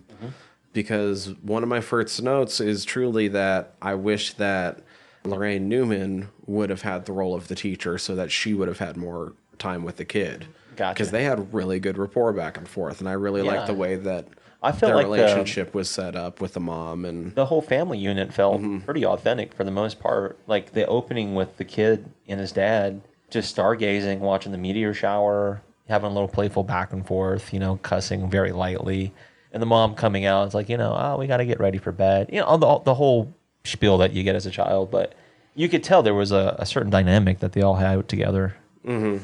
[0.72, 4.80] because one of my first notes is truly that i wish that
[5.24, 8.78] laraine newman would have had the role of the teacher so that she would have
[8.78, 10.94] had more time with the kid Gotcha.
[10.94, 13.52] because they had really good rapport back and forth and i really Yeah.
[13.52, 14.26] liked the way that
[14.62, 17.62] I felt their like the- relationship was set up with the mom and the whole
[17.62, 18.78] family unit felt Mm-hmm.
[18.80, 20.38] pretty authentic for the most part.
[20.48, 23.02] Like the opening with the kid and his dad
[23.36, 27.78] just stargazing, watching the meteor shower, having a little playful back and forth, you know,
[27.82, 29.12] cussing very lightly.
[29.52, 31.76] And the mom coming out, it's like, you know, oh, we got to get ready
[31.76, 32.30] for bed.
[32.32, 33.32] You know, the, the whole
[33.64, 34.90] spiel that you get as a child.
[34.90, 35.14] But
[35.54, 38.56] you could tell there was a, a certain dynamic that they all had together.
[38.86, 39.22] Mm-hmm.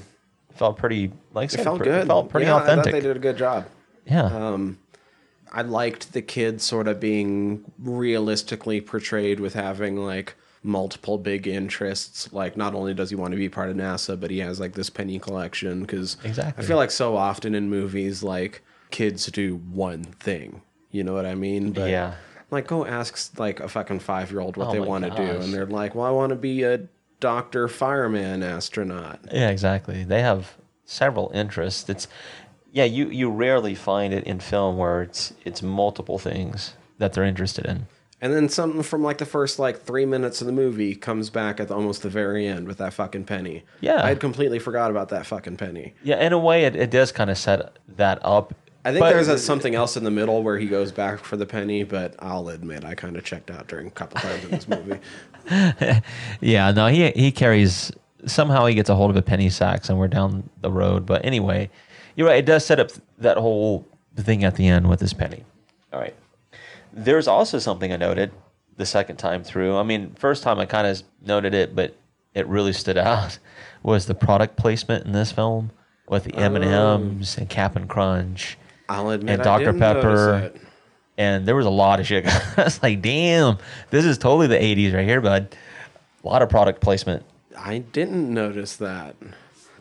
[0.55, 2.85] Felt pretty, like it said, felt pre- good felt pretty yeah, i authentic.
[2.85, 3.67] thought they did a good job
[4.07, 4.59] yeah.
[5.51, 12.33] i liked the kids sort of being realistically portrayed with having like multiple big interests
[12.33, 14.75] like not only does he want to be part of nasa but he has like
[14.75, 16.63] this penny collection because Exactly.
[16.63, 21.27] i feel like so often in movies like kids do one thing you know what
[21.27, 22.15] i mean but Yeah.
[22.53, 25.23] like go ask like a fucking five year old what Oh they want to do
[25.23, 26.83] and they're like well i want to be a
[27.19, 30.03] doctor fireman astronaut Yeah, exactly.
[30.05, 31.89] They have several interests.
[31.89, 32.09] It's
[32.73, 37.23] yeah, you you rarely find it in film where it's it's multiple things that they're
[37.25, 37.87] interested in.
[38.23, 41.59] And then something from like the first like three minutes of the movie comes back
[41.59, 43.65] at the, almost the very end with that fucking penny.
[43.81, 44.03] Yeah.
[44.03, 45.95] I had completely forgot about that fucking penny.
[46.05, 48.55] Yeah, in a way, it, it does kind of set that up.
[48.85, 51.37] I think But- there's a, something else in the middle where he goes back for
[51.37, 54.51] the penny, but I'll admit I kind of checked out during a couple times in
[54.51, 55.01] this movie.
[56.41, 57.91] Yeah, no, he he carries
[58.27, 61.05] somehow he gets a hold of a penny sack somewhere down the road.
[61.07, 61.69] But anyway,
[62.15, 62.39] you're right.
[62.39, 63.85] It does set up that whole
[64.17, 65.43] thing at the end with this penny.
[65.93, 66.15] All right.
[66.93, 68.33] There's also something I noted
[68.77, 69.77] the second time through.
[69.77, 71.97] I mean, first time I kind of noted it, but
[72.35, 73.39] it really stood out
[73.83, 75.71] was the product placement in this film
[76.09, 80.03] with the M and M's and Cap'n Crunch I'll admit and I Dr didn't notice
[80.03, 80.53] Pepper.
[81.19, 82.27] And there was a lot of shit.
[82.57, 83.59] I was like, damn,
[83.91, 85.57] this is totally the 80s right here, bud.
[86.23, 87.25] A lot of product placement.
[87.57, 89.17] I didn't notice that.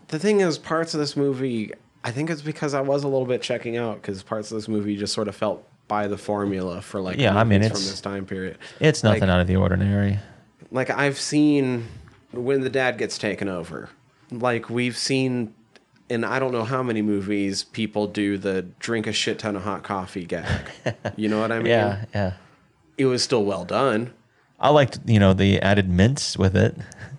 [0.09, 1.71] The thing is, parts of this movie,
[2.03, 4.67] I think it's because I was a little bit checking out because parts of this
[4.67, 7.85] movie just sort of felt by the formula for like Yeah, I mean, it's- from
[7.91, 8.57] this time period.
[8.79, 10.19] It's nothing Like- out of the ordinary.
[10.71, 11.87] like I've seen
[12.31, 13.89] when the dad gets taken over.
[14.31, 15.53] Like we've seen
[16.07, 19.63] in I don't know how many movies people do the drink a shit ton of
[19.63, 20.45] hot coffee gag.
[21.17, 21.65] You know what I mean?
[21.67, 22.31] Yeah, yeah.
[22.97, 24.13] It was still well done.
[24.61, 26.73] I liked, you know, the added mints with it.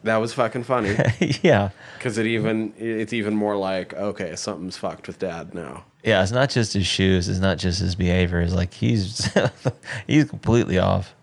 [0.05, 0.97] That was fucking funny
[1.43, 1.71] yeah.
[1.99, 5.85] because it even it's even more like okay, something's fucked with dad now.
[6.03, 8.41] Yeah, it's not just his shoes, it's not just his behavior.
[8.41, 9.29] It's like he's
[10.07, 11.15] he's completely off.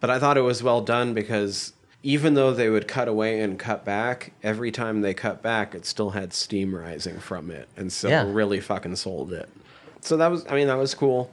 [0.00, 3.58] But I thought it was well done because even though they would cut away and
[3.58, 7.92] cut back, every time they cut back, it still had steam rising from it, and
[7.92, 8.24] so Yeah.
[8.30, 9.48] really fucking sold it.
[10.02, 11.30] So that was, I mean, that was cool.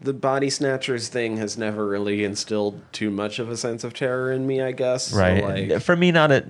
[0.00, 4.30] The body snatchers thing has never really instilled too much of a sense of terror
[4.30, 5.08] in me, I guess.
[5.08, 5.42] So, Right.
[5.70, 6.44] like, For me not at,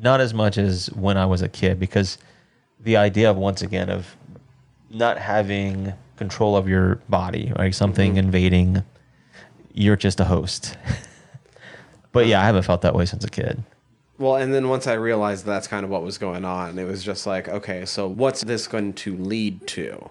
[0.00, 2.16] not as much as when I was a kid because
[2.80, 4.16] the idea of once again of
[4.94, 8.18] not having control of your body, like something Mm-hmm.
[8.18, 8.84] invading,
[9.72, 10.76] you're just a host.
[12.12, 13.62] but yeah, I haven't felt that way since a kid.
[14.18, 17.02] Well, and then once I realized that's kind of what was going on, it was
[17.02, 20.10] just like, okay, so what's this going to lead to?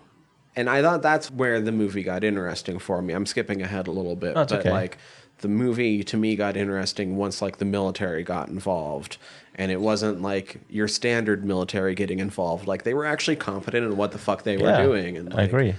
[0.56, 3.14] And I thought that's where the movie got interesting for me.
[3.14, 4.70] I'm skipping ahead a little bit, but okay.
[4.70, 4.98] like
[5.44, 9.18] the movie to me got interesting once like the military got involved.
[9.56, 12.66] And it wasn't like your standard military getting involved.
[12.66, 15.18] Like they were actually competent in what the fuck they Yeah, were doing.
[15.18, 15.76] And I agree.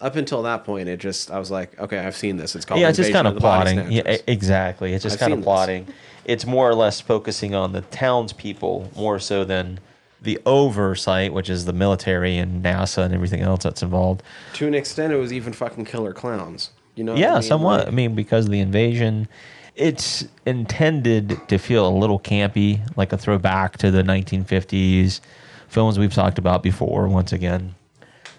[0.00, 2.56] Up until that point, it just I was like, okay, I've seen this.
[2.56, 3.92] It's called yeah, it's just kind of Body plotting.
[3.92, 4.94] Yeah, exactly.
[4.94, 5.44] It's just I've kind of this.
[5.44, 5.86] plotting.
[6.24, 9.78] It's more or less focusing on the townspeople more so than
[10.20, 14.22] the oversight, which is the military and NASA and everything else that's involved.
[14.54, 16.70] to an extent, it was even fucking killer clowns.
[16.94, 17.12] You know?
[17.12, 17.42] what I Yeah, mean?
[17.42, 17.78] somewhat.
[17.80, 19.28] Like- I mean, because of the invasion,
[19.76, 25.20] it's intended to feel a little campy, like a throwback to the 1950s
[25.68, 27.08] films we've talked about before.
[27.08, 27.74] Once again,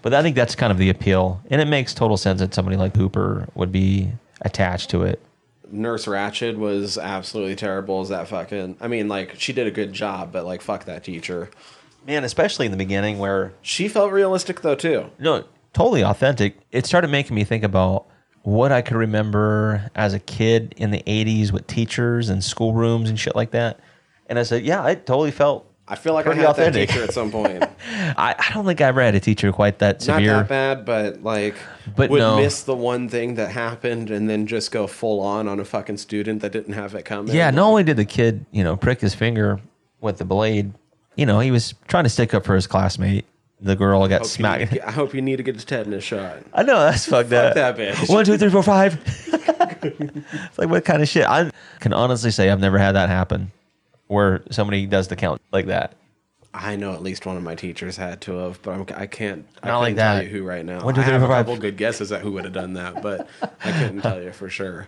[0.01, 2.77] but I think that's kind of the appeal, and it makes total sense that somebody
[2.77, 4.11] like Hooper would be
[4.41, 5.19] attached to it.
[5.71, 8.77] Nurse Ratched was absolutely terrible as that fucking.
[8.79, 11.49] I mean, like she did a good job, but like fuck that teacher.
[12.05, 15.09] Man, especially in the beginning where She felt realistic though too.
[15.17, 16.57] no, totally authentic.
[16.71, 18.05] It started making me think about
[18.43, 23.19] what I could remember as a kid in the 80s with teachers and schoolrooms and
[23.19, 23.79] shit like that.
[24.27, 25.69] And I said, yeah, I totally felt.
[25.85, 26.87] I feel like I had authentic.
[26.87, 27.63] that teacher at some point.
[27.89, 30.33] I, I don't think I ever had a teacher quite that severe.
[30.33, 31.55] Not that bad, but like
[31.95, 32.37] But would no.
[32.37, 35.97] miss the one thing that happened and then just go full on on a fucking
[35.97, 37.35] student that didn't have it coming.
[37.35, 39.59] Yeah, not only did the kid, you know, prick his finger
[39.99, 40.73] with the blade,
[41.15, 43.25] you know, he was trying to stick up for his classmate.
[43.63, 44.73] The girl got Hope smacked.
[44.73, 46.39] get- I hope you need to get a tetanus shot.
[46.53, 47.53] I know that's fucked up.
[47.55, 48.09] that bitch.
[48.09, 48.99] One, two, three, four, five.
[49.81, 51.25] it's like what kind of shit?
[51.27, 51.49] I
[51.79, 53.51] can honestly say I've never had that happen,
[54.07, 55.95] where somebody does the count like that.
[56.53, 59.45] I know at least one of my teachers had to have, but I'm, I can't.
[59.63, 60.25] I Not like tell that.
[60.25, 60.83] you who right now.
[60.83, 61.45] One, two, I three, have four, a five.
[61.45, 63.27] couple good guesses at who would have done that, but
[63.63, 64.87] I couldn't tell you for sure.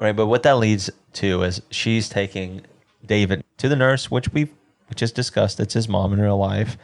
[0.00, 2.62] Right, but what that leads to is she's taking
[3.04, 4.48] David to the nurse, which we
[4.94, 5.60] just discussed.
[5.60, 6.78] It's his mom in real life,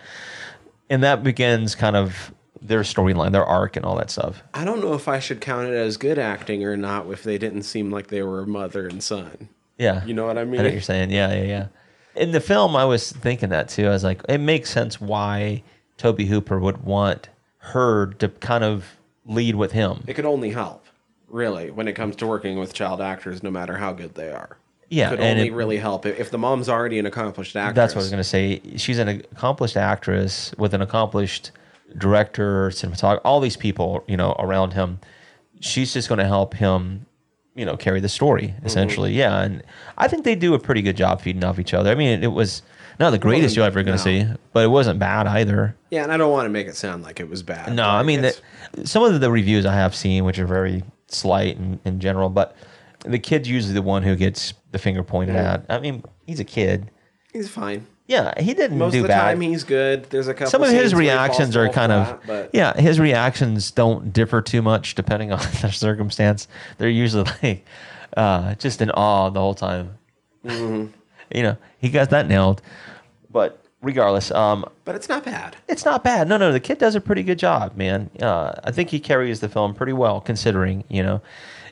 [0.91, 4.43] and that begins kind of their storyline, their arc, and all that stuff.
[4.55, 7.39] I don't know if I should count it as good acting or not if they
[7.39, 9.49] didn't seem like they were mother and son.
[9.79, 10.63] Yeah, You know what I I know mean?
[10.65, 11.11] what you're saying.
[11.13, 11.67] Yeah, yeah, yeah.
[12.17, 13.87] In the film, I was thinking that too.
[13.87, 15.63] I was like, it makes sense why
[15.99, 18.85] Tobe Hooper would want her to kind of
[19.25, 20.03] lead with him.
[20.09, 20.85] It could only help,
[21.29, 24.57] really, when it comes to working with child actors, no matter how good they are.
[24.91, 27.77] Yeah, could only it- really help if, the mom's already an accomplished actress.
[27.77, 28.61] That's what I was going to say.
[28.77, 31.51] She's an accomplished actress with an accomplished
[31.97, 35.01] director, cinematographer, all these people, you know, around him.
[35.61, 37.07] She's just going to help him,
[37.55, 39.11] you know, carry the story essentially.
[39.11, 39.19] Mm-hmm.
[39.19, 39.63] Yeah, and
[39.99, 41.91] I think they do a pretty good job feeding off each other.
[41.91, 42.63] I mean, it, was
[42.99, 44.27] not the greatest you're ever going to no.
[44.27, 45.77] see, but it wasn't bad either.
[45.91, 47.75] Yeah, and I don't want to make it sound like it was bad.
[47.75, 48.41] No, I mean that
[48.85, 52.57] some of the reviews I have seen, which are very slight in, in general, but
[53.05, 55.65] The kid's usually the one who gets the finger pointed at.
[55.69, 56.91] I mean, he's a kid.
[57.33, 57.87] He's fine.
[58.07, 59.21] Yeah, he didn't Most do of the bad.
[59.21, 60.05] time, he's good.
[60.05, 60.51] There's a couple.
[60.51, 62.75] Some of his scenes where he falls reactions are kind of but yeah.
[62.81, 66.49] His reactions don't differ too much depending on the circumstance.
[66.79, 67.67] They're usually like
[68.17, 69.99] uh, just in awe the whole time.
[70.45, 70.93] Mm-hmm.
[71.31, 72.63] You know, he got that nailed.
[73.31, 75.59] But regardless, um, but it's not bad.
[75.69, 76.27] it's not bad.
[76.27, 78.09] No, no, the kid does a pretty good job, man.
[78.19, 81.21] Uh, I think he carries the film pretty well, considering you know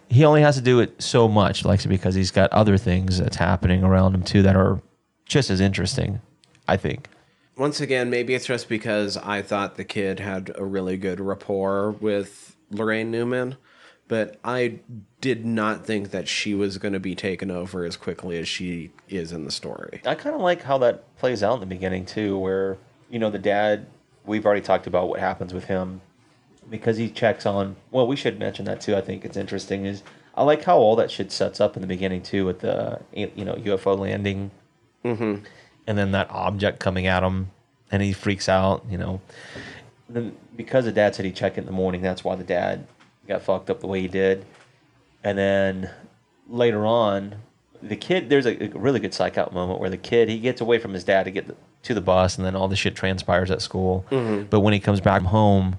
[0.08, 3.36] he only has to do it so much, like because he's got other things that's
[3.36, 4.80] happening around him too that are
[5.24, 6.20] just as interesting.
[6.68, 7.08] I think.
[7.56, 11.92] Once again, maybe it's just because I thought the kid had a really good rapport
[11.92, 13.56] with Laraine Newman,
[14.08, 14.80] but I
[15.20, 18.90] did not think that she was going to be taken over as quickly as she
[19.08, 20.02] is in the story.
[20.04, 22.76] I kind of like how that plays out in the beginning too, where
[23.10, 23.86] you know the dad.
[24.24, 26.00] We've already talked about what happens with him
[26.70, 27.76] because he checks on.
[27.90, 28.96] Well, we should mention that too.
[28.96, 29.86] I think it's interesting.
[29.86, 30.02] Is
[30.34, 33.44] I like how all that shit sets up in the beginning too, with the you
[33.44, 34.50] know UFO landing,
[35.04, 35.44] mm-hmm.
[35.86, 37.50] and then that object coming at him,
[37.90, 38.84] and he freaks out.
[38.88, 39.20] You know,
[40.08, 42.86] then because the dad said he check in the morning, that's why the dad
[43.26, 44.44] got fucked up the way he did,
[45.24, 45.90] and then
[46.48, 47.36] later on
[47.82, 50.60] the kid there's a, a really good psych out moment where the kid he gets
[50.60, 52.94] away from his dad to get the, to the bus and then all the shit
[52.94, 54.04] transpires at school
[54.50, 55.76] but when he comes back home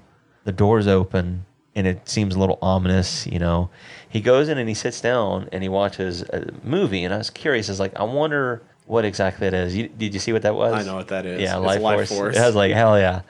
[0.48, 3.68] the door's open and it seems a little ominous you know
[4.08, 7.28] he goes in and he sits down and he watches a movie and i was
[7.28, 10.54] curious is like i wonder what exactly it is you, did you see what that
[10.54, 11.42] was I know what that is.
[11.42, 12.08] yeah It's life, force.
[12.08, 12.36] Force.
[12.44, 13.20] i was like hell yeah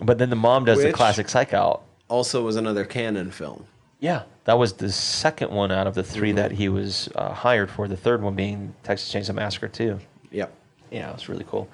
[0.00, 3.66] but then the mom does the classic psych out Also, was another Cannon film.
[4.00, 7.68] yeah, that was the second one out of the 3 that he was uh, hired
[7.70, 7.88] for.
[7.88, 9.98] The third one being Texas Chainsaw Massacre 2.
[10.30, 10.50] Yep.
[10.92, 11.66] Yeah, it was really cool.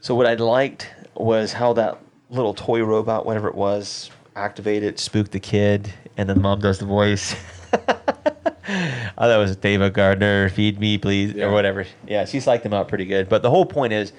[0.00, 1.98] So what I liked was how that
[2.34, 6.78] little toy robot, whatever it was, activate it, spook the kid, and then mom does
[6.78, 7.34] the voice.
[7.72, 11.46] I thought it was David Gardner, feed me, please, Yeah.
[11.46, 11.86] or whatever.
[12.06, 13.28] Yeah, she psyched him out pretty good.
[13.28, 14.12] But the whole point is,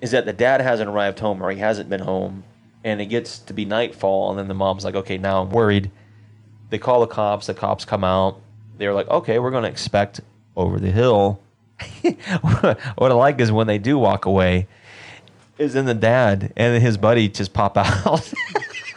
[0.00, 2.44] is that the dad hasn't arrived home or he hasn't been home,
[2.84, 5.90] and it gets to be nightfall, and then the mom's like, okay, now I'm worried.
[6.70, 7.46] They call the cops.
[7.46, 8.40] The cops come out.
[8.76, 10.20] They're like, okay, we're going to expect
[10.54, 11.40] over the hill.
[12.02, 14.68] what I like is when they do walk away,
[15.58, 18.32] is in the dad and his buddy just pop out.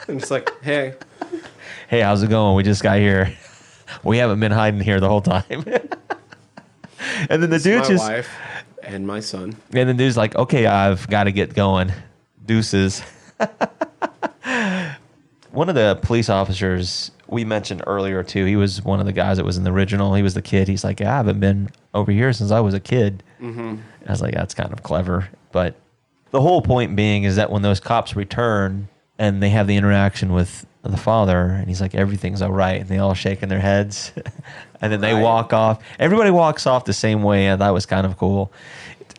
[0.07, 0.95] And it's like, hey,
[1.87, 2.55] hey, how's it going?
[2.55, 3.33] We just got here.
[4.03, 5.43] We haven't been hiding here the whole time.
[7.29, 8.29] and then the it's dude my just, wife
[8.83, 9.55] and my son.
[9.73, 11.93] and the dude's like, okay, I've got to get going.
[12.45, 13.01] Deuces.
[15.51, 19.37] one of the police officers we mentioned earlier too, he was one of the guys
[19.37, 20.15] that was in the original.
[20.15, 20.67] He was the kid.
[20.67, 23.23] He's like, yeah, I haven't been over here since I was a kid.
[23.39, 23.77] Mm-hmm.
[24.07, 25.29] I was like, that's kind of clever.
[25.51, 25.75] But
[26.31, 28.87] the whole point being is that when those cops return
[29.19, 32.89] and they have the interaction with the father, and he's like, everything's all right, and
[32.89, 34.11] they all shaking their heads,
[34.81, 35.83] and then they walk off.
[35.99, 38.51] Everybody walks off the same way, and that was kind of cool.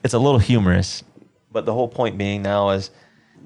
[0.02, 1.04] It's a little humorous,
[1.52, 2.90] but the whole point being now is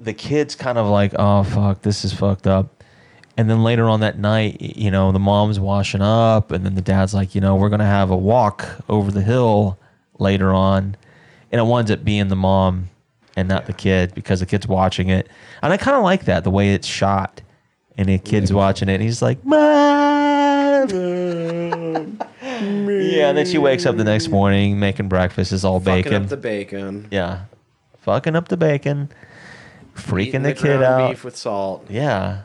[0.01, 2.83] the kid's kind of like, oh fuck, this is fucked up.
[3.35, 6.81] And then later on that night, you know, the mom's washing up, and then the
[6.81, 9.77] dad's like, you know, we're gonna have a walk over the hill
[10.17, 10.95] later on,
[11.51, 12.89] and it winds up being the mom
[13.37, 15.29] and not the kid because the kid's watching it,
[15.61, 17.41] and I kind of like that the way it's shot,
[17.97, 20.87] and the kid's watching it, and he's like, mom.
[22.41, 25.51] yeah, and then she wakes up the next morning making breakfast.
[25.53, 26.23] It's all Fucking bacon.
[26.23, 27.07] up the bacon.
[27.11, 27.45] yeah,
[28.01, 29.09] fucking up the bacon,
[29.95, 31.09] freaking Eating the, kid ground out.
[31.11, 31.85] Beef with salt.
[31.89, 32.41] Yeah,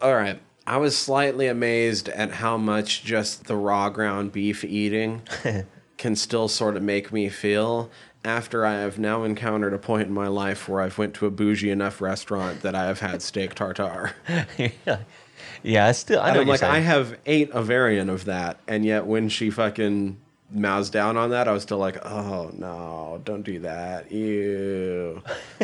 [0.00, 0.40] All right.
[0.64, 5.22] I was slightly amazed at how much just the raw ground beef eating
[5.98, 7.90] can still sort of make me feel
[8.24, 11.30] after I have now encountered a point in my life where I've went to a
[11.30, 14.14] bougie enough restaurant that I have had steak tartare.
[14.58, 14.68] yeah,
[15.62, 15.86] yeah.
[15.86, 18.84] I still, I and I'm like, you're I have ate a variant of that, and
[18.84, 20.18] yet when she fucking
[20.52, 24.10] mouths down on that, I was still like, oh no, don't do that.
[24.12, 25.22] Ew.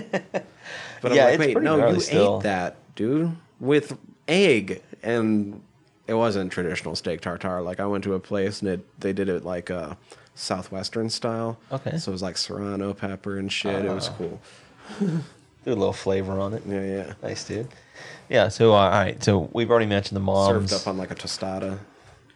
[1.01, 2.39] But Yeah, I'm like, wait, no, you still.
[2.39, 5.63] ate that, dude, with egg, and
[6.09, 7.63] it wasn't traditional steak tartare.
[7.63, 9.97] Like I went to a place and it, they did it like a
[10.39, 11.59] southwestern style.
[11.73, 11.99] Okay.
[11.99, 13.85] So it was like serrano pepper and shit.
[13.85, 14.41] it was cool.
[15.01, 15.23] do
[15.65, 16.63] a little flavor on it.
[16.67, 17.13] Yeah, yeah.
[17.23, 17.69] Nice, dude.
[18.29, 18.49] Yeah.
[18.49, 19.23] So, uh, all right.
[19.23, 20.71] So we've already mentioned the moms.
[20.71, 21.79] Served up on like a tostada.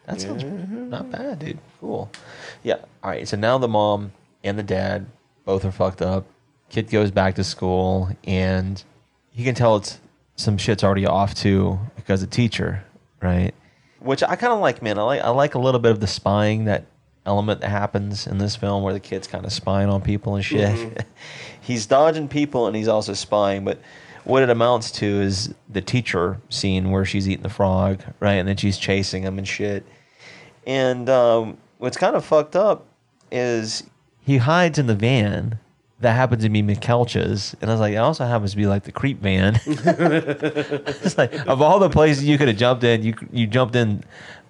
[0.07, 1.59] That sounds not bad, dude.
[1.81, 2.11] Cool.
[2.63, 2.79] Yeah.
[3.03, 3.27] All right.
[3.27, 5.07] So now the mom and the dad
[5.45, 6.27] both are fucked up.
[6.71, 8.83] Kid goes back to school, and
[9.35, 10.01] you can tell it's
[10.37, 12.85] some shit's already off too because the teacher,
[13.21, 13.55] right?
[14.01, 14.99] Which I kind of like, man.
[14.99, 16.87] I like I like a little bit of the spying that
[17.27, 20.45] element that happens in this film where the kid's kind of spying on people and
[20.45, 21.07] shit.
[21.61, 23.81] he's dodging people and he's also spying, but
[24.25, 28.35] what it amounts to is the teacher scene where she's eating the frog, right?
[28.35, 29.85] And then she's chasing him and shit.
[30.67, 32.87] And um, what's kind of fucked up
[33.31, 33.85] is
[34.21, 35.59] he hides in the van
[36.01, 38.85] that happens to be McKeltch's, and I was like, it also happens to be like
[38.85, 39.55] the creep van.
[39.67, 44.05] it's like of all the places you could have jumped in, you you jumped in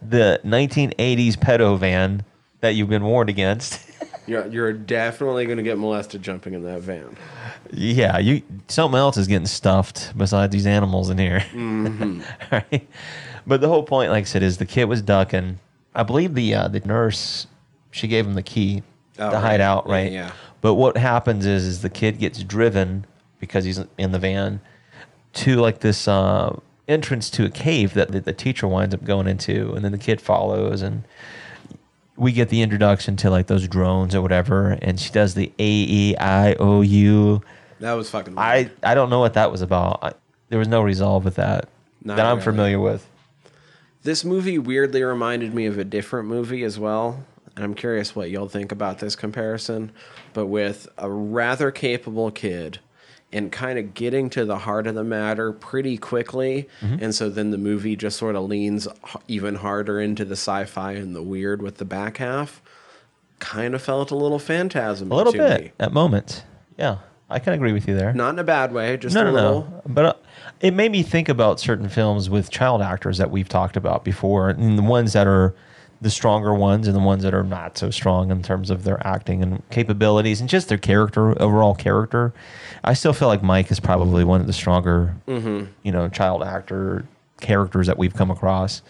[0.06, 2.24] the 1980s pedo van
[2.62, 3.80] that you've been warned against.
[4.26, 7.16] You're, you're definitely going to get molested jumping in that van.
[7.72, 11.44] yeah, you something else is getting stuffed besides these animals in here.
[12.52, 12.88] right?
[13.48, 15.58] But the whole point, like I said, is the kid was ducking.
[15.92, 17.48] I believe the uh, the nurse
[17.90, 18.84] she gave him the key
[19.18, 19.42] Oh, to right.
[19.42, 20.12] hide out, Yeah, right?
[20.12, 20.32] yeah.
[20.60, 23.04] But what happens is, is the kid gets driven
[23.40, 24.60] because he's in the van
[25.34, 26.56] to like this uh,
[26.86, 29.98] entrance to a cave that the, the teacher winds up going into, and then the
[29.98, 31.02] kid follows, and
[32.22, 35.68] we get the introduction to like those drones or whatever, and she does the A
[35.68, 37.42] E I O U.
[37.80, 38.38] That was fucking.
[38.38, 38.70] I.
[38.82, 39.98] I don't know what that was about.
[40.02, 40.12] I,
[40.48, 41.68] there was no resolve with that
[42.04, 42.44] Not that I'm really.
[42.44, 43.08] familiar with.
[44.04, 47.24] This movie weirdly reminded me of a different movie as well.
[47.56, 49.92] And I'm curious what you'll think about this comparison.
[50.32, 52.78] But with a rather capable kid
[53.33, 56.68] and kind of getting to the heart of the matter pretty quickly.
[56.80, 57.03] Mm-hmm.
[57.05, 58.87] And so then the movie just sort of leans
[59.28, 62.61] even harder into the sci fi and the weird with the back half.
[63.39, 65.72] Kind of felt a little phantasm A little to bit me.
[65.80, 66.43] at moments.
[66.78, 68.12] Yeah, I can agree with you there.
[68.12, 69.61] Not in a bad way, just no, a no, little.
[69.62, 69.83] no.
[69.87, 70.14] But uh,
[70.61, 74.51] it made me think about certain films with child actors that we've talked about before,
[74.51, 75.55] and the ones that are
[76.03, 79.05] the stronger ones, and the ones that are not so strong in terms of their
[79.07, 82.34] acting and capabilities, and just their character, overall character.
[82.84, 85.66] I still feel like Mike is probably one of the stronger, Mm-hmm.
[85.82, 87.07] you know, child actor
[87.40, 88.82] characters that we've come across.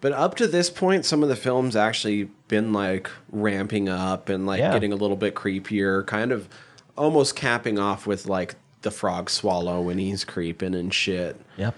[0.00, 4.46] But up to this point, some of the films actually been like ramping up and
[4.46, 4.72] like Yeah.
[4.72, 6.48] getting a little bit creepier, kind of
[6.96, 11.38] almost capping off with like the frog swallow when he's creeping and shit.
[11.58, 11.74] Yep.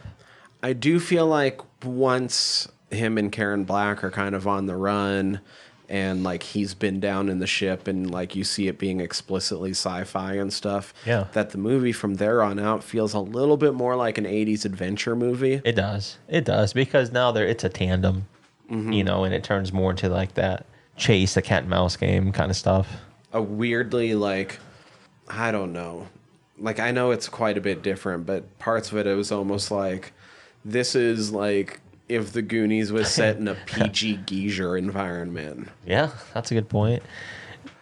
[0.62, 5.40] I do feel like once him and Karen Black are kind of on the run
[5.88, 9.70] and like he's been down in the ship and like you see it being explicitly
[9.72, 11.26] sci-fi and stuff Yeah.
[11.32, 14.64] that the movie from there on out feels a little bit more like an 80s
[14.64, 16.18] adventure movie It does.
[16.28, 18.26] It does because now there it's a tandem,
[18.70, 18.93] Mm-hmm.
[18.93, 20.64] you know, and it turns more into like that
[20.97, 22.88] chase, the cat and mouse game kind of stuff.
[23.32, 24.61] a weirdly like
[25.28, 26.07] I don't know.
[26.59, 29.70] Like I know it's quite a bit different, but parts of it it was almost
[29.70, 30.12] like
[30.64, 31.80] this is like
[32.14, 35.68] if the Goonies was set in a PG geezer environment.
[35.86, 37.02] Yeah, that's a good point.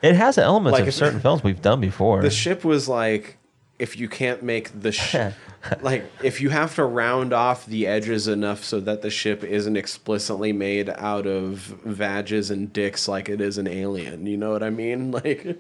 [0.03, 2.23] It has elements Like of certain films we've done before.
[2.23, 3.37] The ship was like
[3.79, 5.17] if you can't make the sh-
[5.81, 9.77] like if you have to round off the edges enough so that the ship isn't
[9.77, 14.27] explicitly made out of vages and dicks like it is an alien.
[14.27, 15.11] You know what I mean?
[15.21, 15.59] Like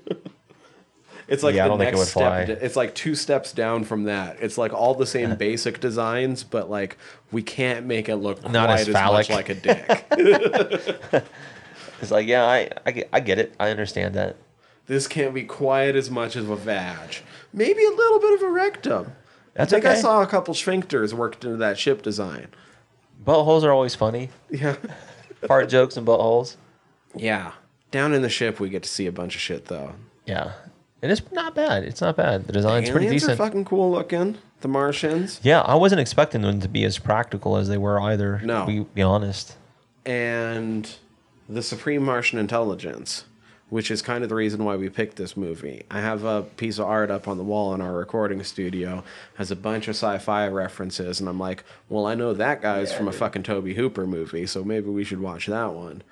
[1.30, 2.46] It's like Yeah, the it next would step.
[2.48, 2.54] fly.
[2.60, 4.36] It's like two steps down from that.
[4.40, 6.98] It's like all the same basic designs, but like
[7.32, 10.04] we can't make it look Not quite as as, much like a dick.
[12.02, 13.54] it's like, yeah, I, I, get, I get it.
[13.60, 14.36] I understand that.
[14.86, 17.16] this can't be quite as much of a vag.
[17.52, 19.12] Maybe a little bit of a rectum.
[19.54, 22.48] That's I think I saw a couple sphincters worked into that ship design.
[23.24, 24.30] Buttholes are always funny.
[24.50, 24.76] Yeah.
[25.46, 26.56] Fart jokes and buttholes.
[27.14, 27.52] Yeah.
[27.90, 29.94] Down in the ship, we get to see a bunch of shit though.
[30.26, 30.52] Yeah.
[31.02, 31.84] It is not bad.
[31.84, 32.46] It's not bad.
[32.46, 33.38] The design's pretty Aliens are decent.
[33.38, 34.36] fucking cool looking.
[34.60, 35.40] The Martians.
[35.42, 38.40] yeah, I wasn't expecting them to be as practical as they were either.
[38.44, 38.66] No.
[38.66, 39.56] To be, be honest.
[40.04, 40.96] and
[41.48, 43.24] the Supreme Martian Intelligence,
[43.70, 45.84] which is kind of the reason why we picked this movie.
[45.90, 49.02] I have a piece of art up on the wall in our recording studio,
[49.36, 53.08] has a bunch of sci-fi references, and I'm like, well, I know that guy's from
[53.08, 56.02] a fucking Tobe Hooper movie, so maybe we should watch that one.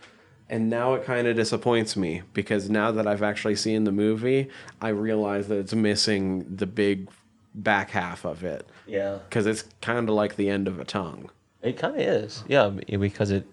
[0.50, 4.48] And now it kind of disappoints me because now that I've actually seen the movie,
[4.80, 7.08] I realize that it's missing the big
[7.54, 9.18] back half of it Yeah.
[9.28, 11.30] because it's kind of like the end of a tongue.
[11.62, 12.44] It kind of is.
[12.48, 13.46] Yeah, because it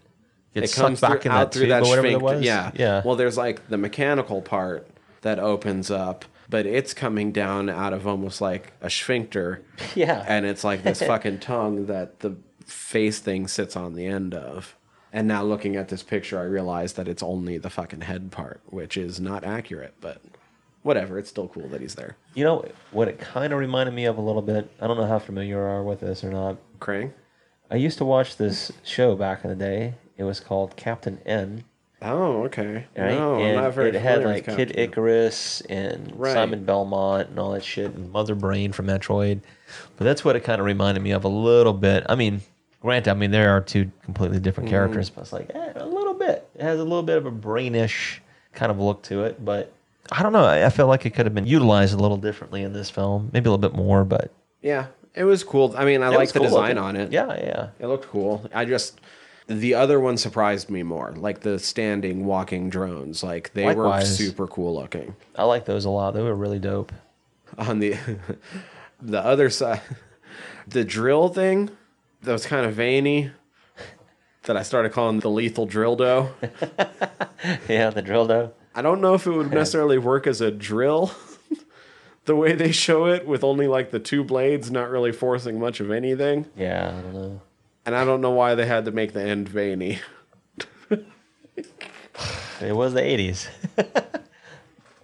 [0.54, 2.26] gets it comes back through, in that through tube that or whatever it sphincter.
[2.36, 2.42] was.
[2.46, 3.02] Yeah, Yeah.
[3.04, 4.88] Well, there's like the mechanical part
[5.22, 9.64] that opens up, but it's coming down out of almost like a sphincter,
[9.96, 10.24] yeah.
[10.28, 12.36] and it's like this fucking tongue that the
[12.66, 14.76] face thing sits on the end of.
[15.16, 18.60] And now looking at this picture, I realize that it's only the fucking head part,
[18.66, 20.22] which is not accurate, but
[20.84, 21.18] whatever.
[21.18, 22.18] It's still cool that he's there.
[22.34, 24.70] You know what it kind of reminded me of a little bit?
[24.82, 26.58] I don't know how familiar you are with this or not.
[26.82, 27.14] Krang.
[27.72, 29.94] I used to watch this show back in the day.
[30.18, 31.64] It was called Captain N.
[32.02, 32.86] Oh, okay.
[32.98, 33.16] Right?
[33.16, 34.78] No, I'm and not very it had like Kid.
[34.78, 36.34] Icarus and Right.
[36.34, 39.40] Simon Belmont and all that shit and Mother Brain from Metroid.
[39.96, 42.06] But that's what it kind of reminded me of a little bit.
[42.10, 42.42] I mean,
[42.86, 44.76] granted, I mean there are two completely different Mm-hmm.
[44.78, 46.48] characters, but it's like eh, a little bit.
[46.56, 48.20] It has a little bit of a brainish
[48.54, 49.74] kind of look to it, but
[50.12, 50.46] I don't know.
[50.46, 53.30] I I feel like it could have been utilized a little differently in this film,
[53.34, 54.06] maybe a little bit more.
[54.06, 54.32] But
[54.62, 55.74] Yeah, it was cool.
[55.78, 56.78] I mean, I like the cool design looking.
[56.78, 57.12] on it.
[57.12, 57.70] Yeah, yeah.
[57.80, 58.50] It looked cool.
[58.54, 59.02] I just
[59.48, 63.24] The other one surprised me more, like the standing, walking drones.
[63.24, 65.16] Like they were super cool looking.
[65.36, 66.14] I like those a lot.
[66.14, 66.92] They were really dope.
[67.58, 67.96] On the
[69.02, 69.82] the other side,
[70.68, 71.70] the drill thing
[72.26, 73.32] that was kind of veiny.
[74.44, 76.30] That I started calling the lethal drill dough.
[77.70, 78.54] Yeah, the drill dough.
[78.74, 81.12] I don't know if it would necessarily work as a drill
[82.26, 85.80] the way they show it with only like the two blades not really forcing much
[85.80, 86.48] of anything.
[86.58, 87.42] Yeah, I don't know.
[87.86, 90.00] And I don't know why they had to make the end veiny.
[92.62, 93.48] It was the 80s.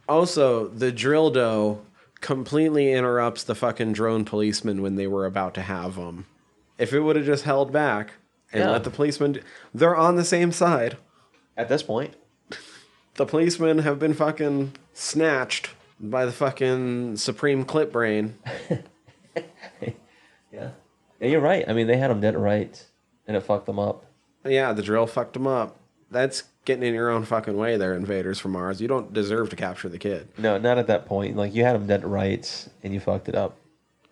[0.10, 1.80] Also, the drill dough
[2.20, 6.26] completely interrupts the fucking drone policemen when they were about to have them.
[6.82, 8.14] If it would have just held back
[8.52, 8.72] and Yeah.
[8.72, 9.42] let the policemen, d-
[9.74, 10.98] they're on the same side.
[11.56, 12.16] At this point.
[13.16, 15.70] The policemen have been fucking snatched
[16.00, 18.36] by the fucking supreme clip brain.
[20.52, 20.72] Yeah.
[21.20, 21.64] Yeah, you're right.
[21.68, 22.84] I mean, they had them dead right,
[23.28, 24.06] and it fucked them up.
[24.46, 25.78] Yeah, the drill fucked them up.
[26.10, 28.82] That's getting in your own fucking way there, invaders from Mars.
[28.82, 30.28] You don't deserve to capture the kid.
[30.38, 31.38] No, not at that point.
[31.38, 33.56] Like, you had them dead right, and you fucked it up.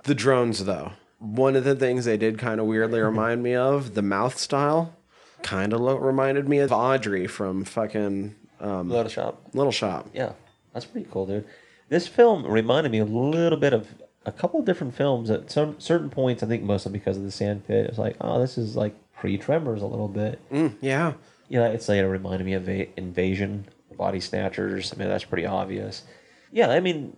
[0.04, 0.92] The drones, though.
[1.20, 4.96] One of the things they did kind of weirdly remind me of, the mouth style,
[5.44, 9.42] kind of lo- reminded me of Audrey from fucking um, of shop.
[9.54, 10.10] Little Shop.
[10.14, 10.32] Yeah,
[10.74, 11.46] that's pretty cool, dude.
[11.90, 13.88] This film reminded me a little bit of
[14.26, 16.44] a couple of different films at some certain points.
[16.44, 17.88] I think mostly because of the sand pit.
[17.88, 20.40] It's like, oh, this is like pre Tremors a little bit.
[20.52, 21.14] Mm, yeah.
[21.50, 23.66] Yeah, it's like it reminded me of Va- Invasion,
[23.98, 24.94] Body Snatchers.
[24.94, 26.04] I mean, that's pretty obvious.
[26.52, 27.18] Yeah, I mean,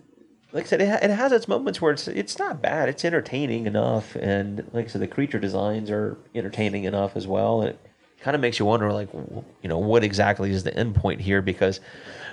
[0.52, 2.88] like I said, it, ha- it has its moments where it's it's not bad.
[2.88, 7.60] It's entertaining enough, and like I said, the creature designs are entertaining enough as well.
[7.62, 7.80] And it
[8.20, 11.20] kind of makes you wonder, like, w- you know, what exactly is the end point
[11.20, 11.40] here?
[11.42, 11.80] Because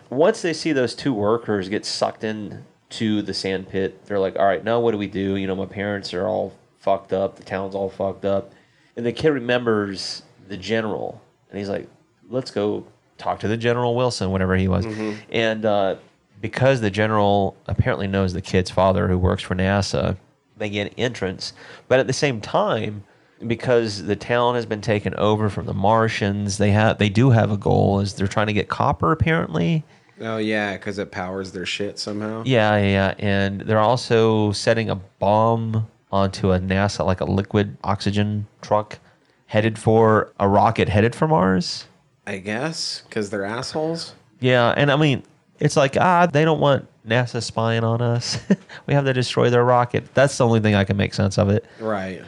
[0.09, 4.35] once they see those two workers get sucked in to the sand pit, they're like,
[4.37, 5.35] all right, now what do we do?
[5.35, 7.35] You know, my parents are all fucked up.
[7.37, 8.51] The town's all fucked up.
[8.97, 11.87] And the kid remembers the general, and he's like,
[12.29, 12.85] let's go
[13.17, 14.85] talk to the General Wilson, whatever he was.
[15.29, 15.95] And uh,
[16.41, 20.17] because the general apparently knows the kid's father who works for NASA,
[20.57, 21.53] they get entrance.
[21.87, 23.03] But at the same time,
[23.45, 27.51] because the town has been taken over from the Martians, they have they do have
[27.51, 29.83] a goal is they're trying to get copper apparently.
[30.21, 32.43] Oh, yeah, because it powers their shit somehow.
[32.45, 33.13] Yeah, yeah, yeah.
[33.19, 38.99] And they're also setting a bomb onto a NASA, like a liquid oxygen truck,
[39.45, 41.85] headed for a rocket headed for Mars.
[42.27, 44.13] I guess, because they're assholes.
[44.41, 45.23] Yeah, and I mean,
[45.59, 48.39] it's like ah, they don't want NASA spying on us.
[48.85, 50.13] we have to destroy their rocket.
[50.13, 51.65] That's the only thing I can make sense of it.
[51.79, 52.21] Right.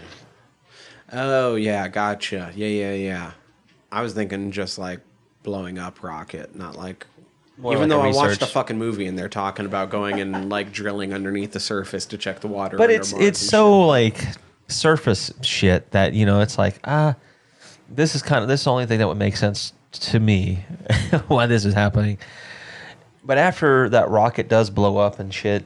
[1.13, 2.51] Oh, yeah, gotcha.
[2.55, 3.31] Yeah, yeah, yeah.
[3.91, 5.01] I was thinking just like
[5.43, 7.05] blowing up rocket, not like.
[7.57, 10.19] More even like though a I watched a fucking movie and they're talking about going
[10.19, 12.75] and like drilling underneath the surface to check the water.
[12.77, 14.25] But it's Mars it's and so like
[14.67, 17.15] surface shit that you know it's like ah,
[17.87, 20.65] this is kind of this is the only thing that would make sense to me
[21.27, 22.17] why this is happening.
[23.23, 25.63] But after that rocket does blow up and shit,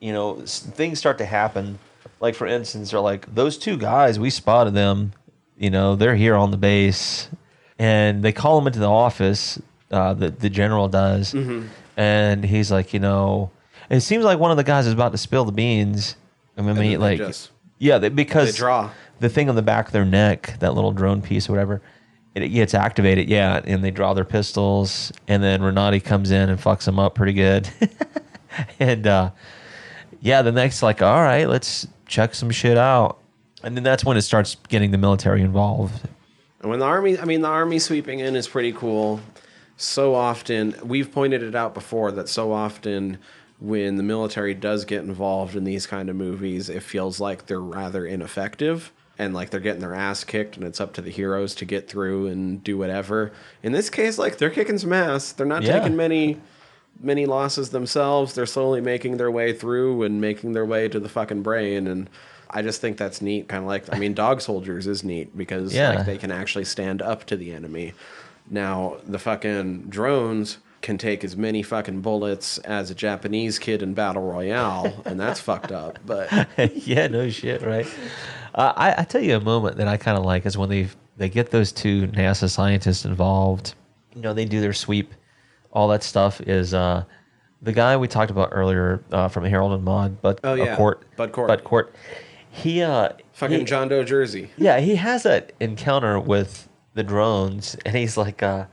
[0.00, 1.78] you know s- things start to happen.
[2.20, 5.12] Like for instance, they're like those two guys we spotted them.
[5.56, 7.28] You know they're here on the base,
[7.78, 9.60] and they call him into the office.
[9.90, 11.34] Uh, the the general does,
[11.96, 13.50] and he's like, you know,
[13.88, 16.16] it seems like one of the guys is about to spill the beans.
[16.56, 18.90] I mean, then they like, just- yeah, they, because They draw.
[19.20, 21.80] the thing on the back of their neck, that little drone piece or whatever,
[22.40, 23.28] it gets activated.
[23.28, 27.14] Yeah, and they draw their pistols, and then Rinaldi comes in and fucks them up
[27.14, 27.68] pretty good.
[28.80, 29.30] and uh,
[30.20, 33.18] yeah, the next like, all right, let's check some shit out,
[33.62, 36.08] and then that's when it starts getting the military involved.
[36.60, 39.20] And when the army, I mean, the army sweeping in is pretty cool.
[39.76, 43.18] So often, we've pointed it out before that so often
[43.60, 47.60] when the military does get involved in these kind of movies, it feels like they're
[47.60, 51.54] rather ineffective and like they're getting their ass kicked and it's up to the heroes
[51.56, 53.32] to get through and do whatever.
[53.62, 55.32] In this case, like they're kicking some ass.
[55.32, 55.78] They're not Yeah.
[55.80, 56.40] taking many
[57.02, 58.34] many losses themselves.
[58.34, 61.86] They're slowly making their way through and making their way to the fucking brain.
[61.86, 62.10] And
[62.50, 63.48] I just think that's neat.
[63.48, 65.94] Kind of like, I mean, Dog Soldiers is neat because Yeah.
[65.94, 67.94] like they can actually stand up to the enemy.
[68.50, 73.92] Now the fucking drones can take as many fucking bullets as a Japanese kid in
[73.94, 75.98] Battle Royale, and that's fucked up.
[76.06, 77.86] But yeah, no shit, right?
[78.54, 80.88] Uh, I, I tell you a moment that I kind of like is when they
[81.16, 83.74] they get those two NASA scientists involved.
[84.14, 85.12] You know, they do their sweep,
[85.72, 86.40] all that stuff.
[86.40, 87.04] Is uh,
[87.62, 90.76] the guy we talked about earlier uh, from Harold and Maude, but Oh, yeah.
[90.76, 91.48] Cort, Bud Cort.
[91.48, 91.94] Bud Cort.
[92.50, 94.50] He uh, fucking he- John Doe Jersey.
[94.56, 98.64] yeah, he has that encounter with the drones, and he's like, uh,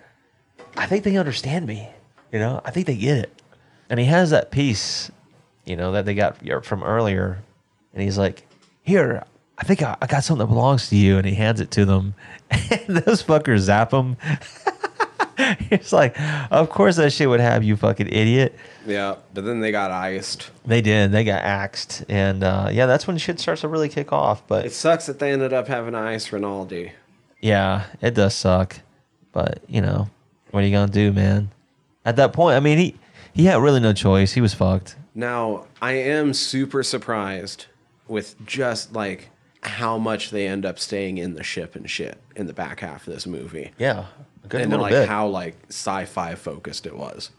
[0.75, 1.89] I think they understand me.
[2.31, 3.41] You know, I think they get it.
[3.89, 5.09] And he has that piece,
[5.65, 7.39] you know, that they got from earlier,
[7.93, 8.45] and he's like,
[8.83, 9.23] Here,
[9.57, 11.85] I think I, I got something that belongs to you, and he hands it to
[11.85, 12.13] them,
[12.51, 14.17] and those fuckers zap him.
[15.39, 16.19] It's like,
[16.51, 18.55] of course that shit would have you, fucking idiot.
[18.85, 20.49] Yeah, but then they got iced.
[20.65, 21.11] They did.
[21.11, 24.45] They got axed, and uh, yeah, that's when shit starts to really kick off.
[24.47, 26.91] But It sucks that they ended up having to ice Rinaldi.
[27.39, 28.79] Yeah, it does suck.
[29.31, 30.09] But, you know,
[30.51, 31.51] what are you going to do, man?
[32.07, 32.95] At that point, I mean, he
[33.33, 34.31] he had really no choice.
[34.31, 34.95] He was fucked.
[35.13, 37.65] Now, I am super surprised
[38.07, 39.29] with just like
[39.61, 43.05] how much they end up staying in the ship and shit in the back half
[43.05, 43.71] of this movie.
[43.77, 44.05] Yeah,
[44.45, 45.09] a good and little like bit.
[45.09, 47.31] how like sci-fi focused it was.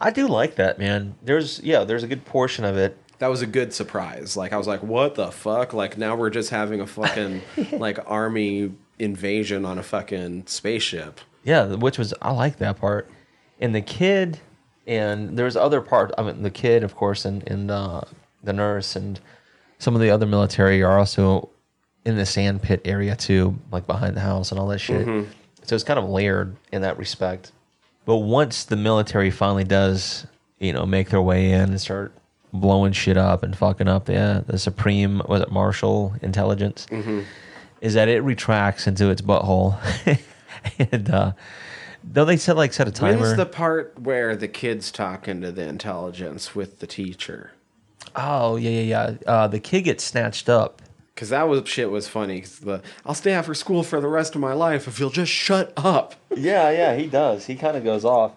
[0.00, 1.16] I do like that, man.
[1.22, 2.96] There's yeah, there's a good portion of it.
[3.18, 4.34] That was a good surprise.
[4.34, 7.42] Like I was like, "What the fuck?" Like now we're just having a fucking
[7.72, 11.20] like army invasion on a fucking spaceship.
[11.44, 13.10] Yeah, which was I like that part.
[13.60, 14.40] And the kid
[14.86, 16.12] and there's other part.
[16.16, 18.02] I mean, the kid, of course, and and uh,
[18.42, 19.18] the nurse and
[19.78, 21.48] some of the other military are also
[22.04, 25.06] in the sand pit area too, like behind the house and all that shit.
[25.64, 27.50] So it's kind of layered in that respect.
[28.04, 30.26] But once the military finally does,
[30.60, 32.12] you know, make their way in and start
[32.52, 36.86] blowing shit up and fucking up the the supreme was it martian intelligence,
[37.80, 39.76] is that it retracts into its butthole,
[40.78, 41.32] and uh,
[42.10, 43.18] though they said like set a timer.
[43.20, 47.52] When's the part where the kid's talking to the intelligence with the teacher?
[48.14, 49.16] oh yeah yeah yeah.
[49.30, 50.80] Uh, the kid gets snatched up.
[51.16, 52.40] Cause that was shit was funny.
[52.42, 55.32] 'cause the I'll stay after school for the rest of my life if you'll just
[55.32, 56.14] shut up.
[56.36, 57.46] Yeah yeah he does.
[57.46, 58.32] He kind of goes off.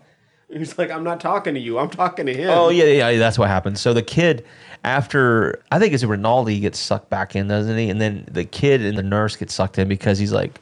[0.51, 1.77] He's like, I'm not talking to you.
[1.77, 2.49] I'm talking to him.
[2.49, 3.79] Oh yeah, yeah, yeah, that's what happens.
[3.81, 4.45] So the kid,
[4.83, 7.89] after I think it's Rinaldi gets sucked back in, doesn't he?
[7.89, 10.59] And then the kid and the nurse get sucked in because he's like,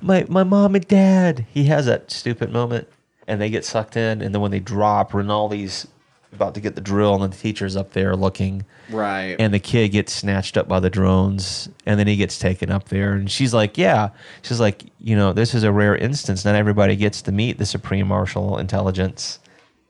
[0.00, 1.46] my my mom and dad.
[1.52, 2.88] He has that stupid moment,
[3.26, 4.22] and they get sucked in.
[4.22, 5.86] And then when they drop, Rinaldi's
[6.32, 9.34] about to get the drill, and the teacher's up there looking, right.
[9.40, 12.88] and the kid gets snatched up by the drones, and then he gets taken up
[12.88, 14.10] there, and she's like, yeah,
[14.42, 16.44] she's like, you know, this is a rare instance.
[16.44, 19.40] Not everybody gets to meet the supreme martian intelligence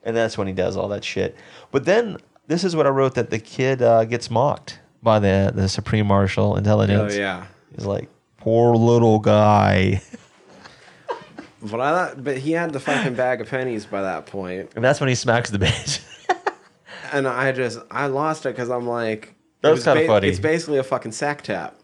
[0.03, 1.37] and that's when he does all that shit.
[1.71, 5.53] But then this is what I wrote that the kid uh, gets mocked by the
[5.55, 7.15] the supreme Martian Intelligence.
[7.15, 7.47] oh yeah.
[7.75, 8.09] he's like,
[8.41, 10.03] poor little guy,
[11.63, 14.71] But I thought, but he had the fucking bag of pennies by that point.
[14.75, 16.01] and that's when he smacks the bitch.
[17.13, 20.29] and I just I lost it because I'm like, That it was kinda funny.
[20.29, 21.79] It's basically a fucking sack tap.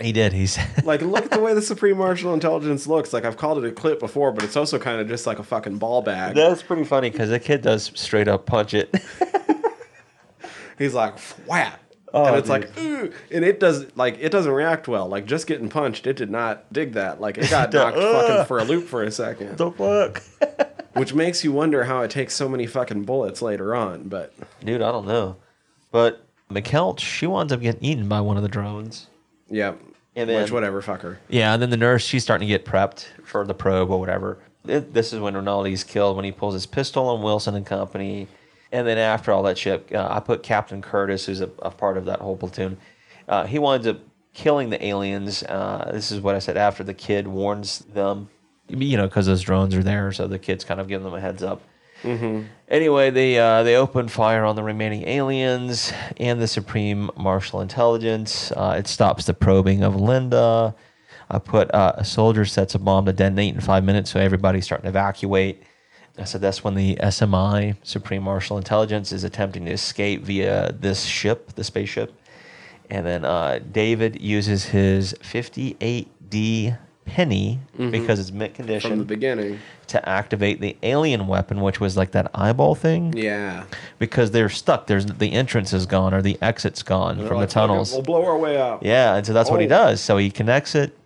[0.00, 0.32] he did.
[0.32, 3.12] He's Like, look at the way the Supreme Martian Intelligence looks.
[3.12, 5.44] Like I've called it a clip before, but it's also kind of just like a
[5.44, 6.34] fucking ball bag.
[6.34, 8.94] that's pretty funny because the kid does straight up punch it.
[10.78, 11.80] He's like, whap.
[12.14, 12.60] Oh, and it's dude.
[12.64, 15.06] like, ooh, and it does like it doesn't react well.
[15.08, 17.20] Like just getting punched, it did not dig that.
[17.20, 20.22] Like it got knocked fucking uh, for a loop for a second, the fuck,
[20.94, 24.08] which makes you wonder how it takes so many fucking bullets later on.
[24.08, 24.32] But
[24.64, 24.82] dude?
[24.82, 25.36] I don't know,
[25.90, 29.08] but McKeltch she winds up getting eaten by one of the drones.
[29.50, 29.74] yeah,
[30.16, 31.18] And which then- whatever, fuck her.
[31.28, 34.38] Yeah, and then the nurse, she's starting to get prepped for the probe or whatever.
[34.66, 38.28] It- this is when Rinaldi's killed when he pulls his pistol on Wilson and company.
[38.70, 41.96] And then after all that shit, uh, I put Captain Curtis, who's a, a part
[41.96, 42.76] of that whole platoon.
[43.26, 43.98] Uh, he winds up
[44.34, 45.42] killing the aliens.
[45.42, 48.28] Uh, this is what I said after the kid warns them,
[48.68, 50.12] you know, because those drones are there.
[50.12, 51.62] So the kid's kind of giving them a heads up.
[52.68, 58.52] Anyway, they uh, they open fire on the remaining aliens and the Supreme Martian Intelligence.
[58.52, 60.74] Uh, it stops the probing of Linda.
[61.30, 64.64] I put uh, a soldier sets a bomb to detonate in five minutes, so everybody's
[64.64, 65.62] starting to evacuate.
[66.18, 71.04] I said that's when the SMI, Supreme Martian Intelligence, is attempting to escape via this
[71.04, 72.12] ship, the spaceship.
[72.90, 79.58] And then uh, David uses his 58D penny because it's mint condition From the beginning,
[79.86, 83.64] to activate the alien weapon, which was like that eyeball thing, yeah.
[83.98, 84.86] because they're stuck.
[84.86, 87.90] There's the entrance is gone or the exit's gone from like, the tunnels.
[87.90, 88.82] "Fuck it, We'll blow our way out.
[88.82, 89.70] Yeah, and so that's what he Oh.
[89.70, 90.00] does.
[90.00, 90.96] So he connects it.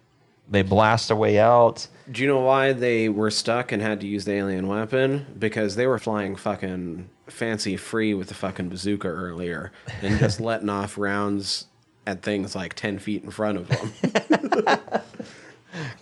[0.53, 1.89] They blast their way out.
[2.11, 5.27] Do you know why they were stuck and had to use the alien weapon?
[5.39, 9.73] Because they were flying fucking fancy free with the fucking bazooka earlier
[10.03, 11.67] and just letting off rounds
[12.07, 15.01] at things like 10 feet in front of them.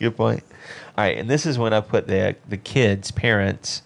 [0.00, 0.42] Good point.
[0.98, 3.82] All right, and this is when I put the the kids' parents.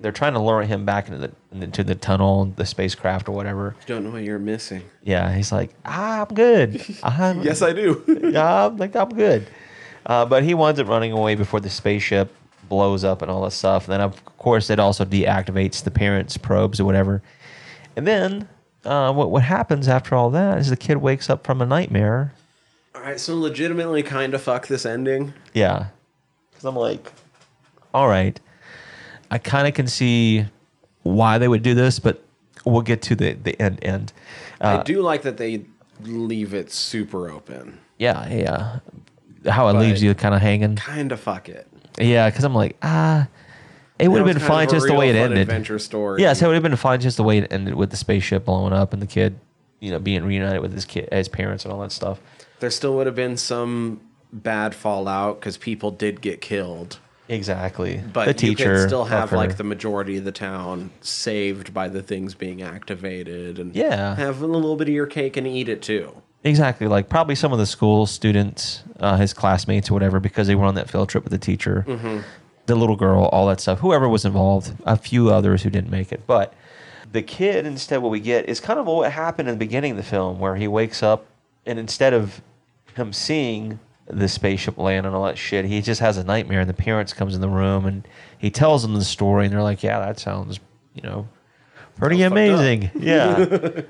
[0.00, 1.32] They're trying to lure him back into the
[1.64, 3.76] into the tunnel, the spacecraft or whatever.
[3.86, 4.82] Don't know what you're missing.
[5.04, 6.82] Yeah, he's like, ah, I'm good.
[7.02, 8.02] I'm, Yes, I do.
[8.32, 9.46] yeah, I'm like I'm good.
[10.06, 12.32] Uh, but he winds up running away before the spaceship
[12.68, 13.84] blows up and all this stuff.
[13.84, 17.22] And then of course it also deactivates the parents' probes or whatever.
[17.96, 18.48] And then
[18.84, 22.32] uh, what what happens after all that is the kid wakes up from a nightmare.
[22.94, 25.34] All right, so legitimately kind of fuck this ending.
[25.52, 25.86] Yeah,
[26.50, 27.12] because I'm like,
[27.92, 28.38] all right,
[29.30, 30.46] I kind of can see
[31.02, 32.22] why they would do this, but
[32.64, 34.12] we'll get to the the end end.
[34.60, 35.64] I Uh, do like that they
[36.02, 37.78] leave it super open.
[37.98, 38.78] Yeah, yeah.
[39.46, 40.76] How it But- leaves you kind of hanging.
[40.76, 41.66] Kind of fuck it.
[41.98, 43.26] Yeah, because I'm like, ah,
[43.98, 45.38] it would have been fine just the way it ended.
[45.38, 46.22] Adventure story.
[46.22, 48.44] Yeah, so it would have been fine just the way it ended with the spaceship
[48.44, 49.38] blowing up and the kid,
[49.80, 52.20] you know, being reunited with his kid, his parents, and all that stuff.
[52.60, 54.00] there still would have been some
[54.32, 56.98] bad fallout because people did get killed.
[57.28, 58.00] Exactly.
[58.12, 61.88] But the teacher you could still have like the majority of the town saved by
[61.88, 64.14] the things being activated, and Yeah.
[64.16, 66.22] have a little bit of your cake and eat it too.
[66.46, 70.54] Exactly like probably some of the school students, uh, his classmates or whatever, because they
[70.54, 72.20] were on that field trip with the teacher, Mm-hmm.
[72.66, 73.80] the little girl, all that stuff.
[73.80, 76.54] Whoever was involved, a few others who didn't make it, but
[77.12, 79.96] the kid instead what we get is kind of what happened in the beginning of
[79.96, 81.24] the film where he wakes up
[81.64, 82.42] and instead of
[82.94, 83.78] him seeing
[84.08, 87.12] the spaceship land and all that shit he just has a nightmare and the parents
[87.12, 90.18] comes in the room and he tells them the story and they're like yeah that
[90.18, 90.58] sounds
[90.94, 91.26] you know
[91.96, 93.44] pretty amazing yeah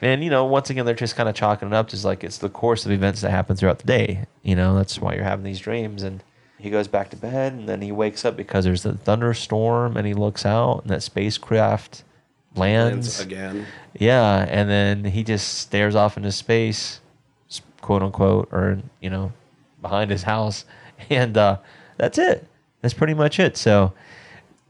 [0.00, 2.38] and you know once again they're just kind of chalking it up just like it's
[2.38, 5.44] the course of events that happen throughout the day you know that's why you're having
[5.44, 6.22] these dreams and
[6.58, 10.06] he goes back to bed and then he wakes up because there's a thunderstorm and
[10.06, 12.04] he looks out and that spacecraft
[12.56, 13.66] lands Lands again.
[13.98, 17.00] yeah, and then he just stares off into space,
[17.80, 19.32] quote unquote, or you know,
[19.80, 20.64] behind his house,
[21.10, 21.58] and uh,
[21.96, 22.46] that's it.
[22.82, 23.56] That's pretty much it.
[23.56, 23.92] So,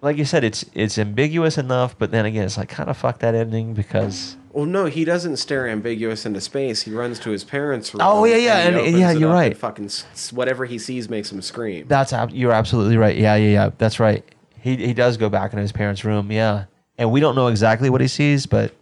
[0.02, 3.20] like you said, it's it's ambiguous enough, but then again, it's like kind of fuck
[3.20, 6.82] that ending because Well, no, he doesn't stare ambiguous into space.
[6.82, 8.00] He runs to his parents' room.
[8.02, 9.52] Oh, yeah, yeah, he and- yeah, you're right.
[9.52, 11.86] and Fucking s- whatever he sees makes him scream.
[11.88, 13.16] that's ab- you're absolutely right.
[13.16, 13.70] Yeah, yeah, yeah.
[13.78, 14.24] That's right.
[14.60, 16.30] He he does go back into his parents' room.
[16.32, 16.64] Yeah,
[16.98, 18.72] and we don't know exactly what he sees, but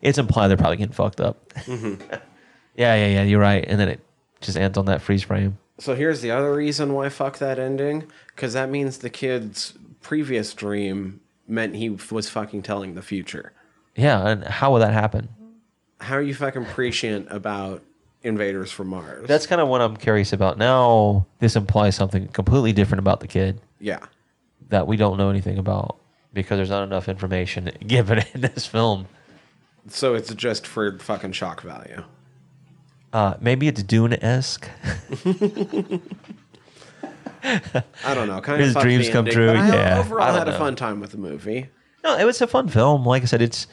[0.00, 1.52] it's implied they're probably getting fucked up.
[1.66, 2.02] Mm-hmm.
[2.76, 3.22] yeah, yeah, yeah.
[3.24, 3.64] You're right.
[3.68, 4.00] And then it
[4.40, 5.58] just ends on that freeze frame.
[5.78, 8.04] So here's the other reason why fuck that ending,
[8.34, 13.52] because that means the kid's previous dream meant he was fucking telling the future.
[14.00, 15.28] Yeah, and how will that happen?
[16.00, 17.82] How are you fucking prescient about
[18.22, 19.28] invaders from Mars?
[19.28, 20.56] That's kind of what I'm curious about.
[20.56, 23.98] Now, this implies something completely different about the kid yeah.
[24.70, 25.98] that we don't know anything about
[26.32, 29.06] because there's not enough information given in this film.
[29.88, 32.02] So it's just for fucking shock value.
[33.12, 34.66] Uh, maybe it's Dune esque.
[38.04, 38.40] I don't know.
[38.40, 39.98] Kind His of fucked dreams the come ending, true, but I yeah.
[39.98, 40.58] overall I don't had a know.
[40.58, 41.68] fun time with the movie.
[42.04, 43.04] No, it was a fun film.
[43.04, 43.66] Like I said, it's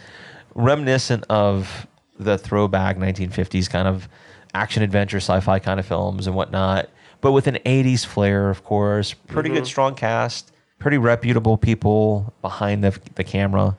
[0.56, 1.88] reminiscent of
[2.20, 4.10] the throwback 1950s kind of
[4.54, 6.90] action adventure sci-fi kind of films and whatnot,
[7.22, 9.14] but with an 80s flair, of course.
[9.14, 9.66] Pretty good, mm-hmm.
[9.66, 10.52] strong cast.
[10.80, 13.76] Pretty reputable people behind the the camera.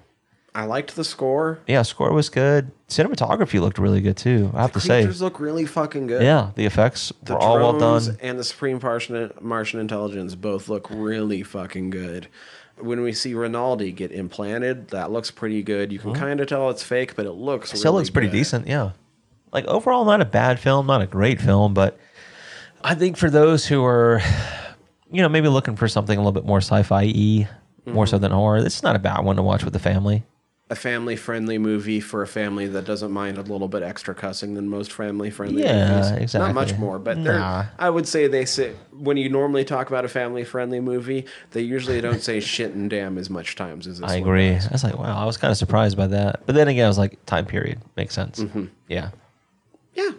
[0.54, 1.60] I liked the score.
[1.68, 2.72] Yeah, score was good.
[2.88, 4.50] Cinematography looked really good too.
[4.54, 5.02] I have to say.
[5.02, 6.22] Creatures look really fucking good.
[6.22, 8.18] Yeah, the effects The were all well done.
[8.20, 12.26] and the Supreme Martian, Martian Intelligence both look really fucking good.
[12.80, 15.92] When we see Rinaldi get implanted, that looks pretty good.
[15.92, 18.32] You can kind of tell it's fake, but it looks Still really looks pretty good.
[18.36, 18.66] decent.
[18.66, 18.90] Yeah,
[19.52, 21.98] like overall, not a bad film, not a great film, but
[22.82, 24.20] I think for those who are,
[25.10, 27.04] you know, maybe looking for something a little bit more sci-fi
[27.86, 28.10] more Mm-hmm.
[28.10, 30.22] so than horror, this is not a bad one to watch with the family.
[30.70, 34.68] A family-friendly movie for a family that doesn't mind a little bit extra cussing than
[34.68, 36.10] most family-friendly Yeah, movies.
[36.10, 36.40] exactly.
[36.40, 37.64] Not much more, but Nah.
[37.78, 42.02] I would say they say when you normally talk about a family-friendly movie, they usually
[42.02, 44.50] don't say shit and damn as much times as this I agree.
[44.50, 44.66] does.
[44.66, 46.88] I was like, wow, I was kind of surprised by that, but then again, I
[46.88, 48.38] was like, time period makes sense.
[48.40, 48.64] Mm-hmm.
[48.88, 49.10] Yeah,
[49.94, 50.10] Yeah.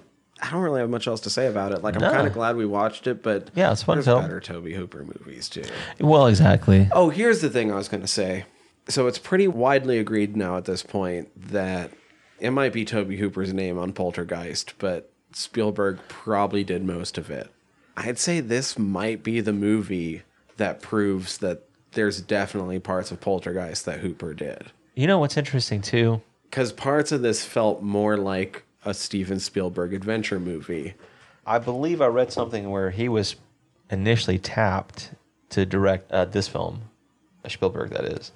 [0.41, 1.83] I don't really have much else to say about it.
[1.83, 2.11] Like I'm No.
[2.11, 4.21] kind of glad we watched it, but Yeah, it's fun there's film.
[4.23, 5.63] better Tobe Hooper movies too.
[5.99, 6.87] well, exactly.
[6.93, 8.45] Oh, here's the thing I was going to say.
[8.89, 11.91] So it's pretty widely agreed now at this point that
[12.39, 17.51] it might be Tobe Hooper's name on Poltergeist, but Spielberg probably did most of it.
[17.95, 20.23] I'd say this might be the movie
[20.57, 24.71] that proves that there's definitely parts of Poltergeist that Hooper did.
[24.95, 26.21] You know what's interesting too?
[26.43, 30.95] Because parts of this felt more like a Steven Spielberg adventure movie.
[31.45, 33.35] I believe I read something where he was
[33.89, 35.11] initially tapped
[35.49, 36.88] to direct uh, this film,
[37.49, 38.31] Spielberg, that is.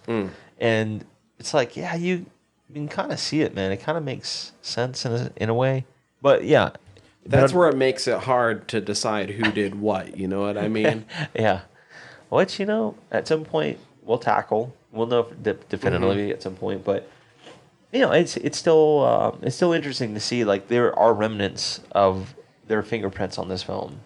[0.60, 1.06] And
[1.40, 2.26] it's like, yeah, you,
[2.70, 3.72] you can kind of see it, man.
[3.72, 5.86] It kind of makes sense in a, in a way.
[6.22, 6.72] But yeah,
[7.26, 10.18] That's But- where it makes it hard to decide who did what.
[10.18, 11.06] You know what I mean?
[11.34, 11.62] yeah.
[12.30, 14.74] Which you know, at some point we'll tackle.
[14.92, 17.08] We'll know de- definitively at some point, but
[17.92, 20.44] you know, it's it's still uh, it's still interesting to see.
[20.44, 22.34] Like there are remnants of
[22.68, 24.00] their fingerprints on this film.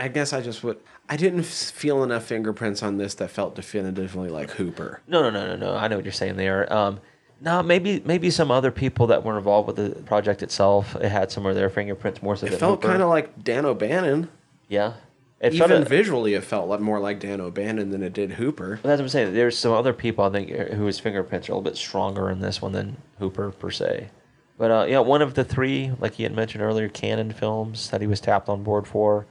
[0.00, 0.78] I guess I just would.
[1.08, 5.00] I didn't feel enough fingerprints on this that felt definitively like Hooper.
[5.08, 5.76] No, no, no, no, no.
[5.76, 6.72] I know what you're saying there.
[6.72, 7.00] Um,
[7.40, 10.94] no, maybe maybe some other people that were involved with the project itself.
[10.96, 14.28] It had some of their fingerprints more so It felt kind of like Dan O'Bannon.
[14.68, 14.94] yeah.
[15.40, 18.78] It Even felt visually, it felt like more like Dan O'Bannon than it did Hooper.
[18.82, 19.32] But that's what I'm saying.
[19.32, 22.60] There's some other people I think whose fingerprints are a little bit stronger in this
[22.60, 24.10] one than Hooper per se.
[24.58, 28.02] But uh, yeah, one of the three, like he had mentioned earlier, Cannon films that
[28.02, 29.24] he was tapped on board for.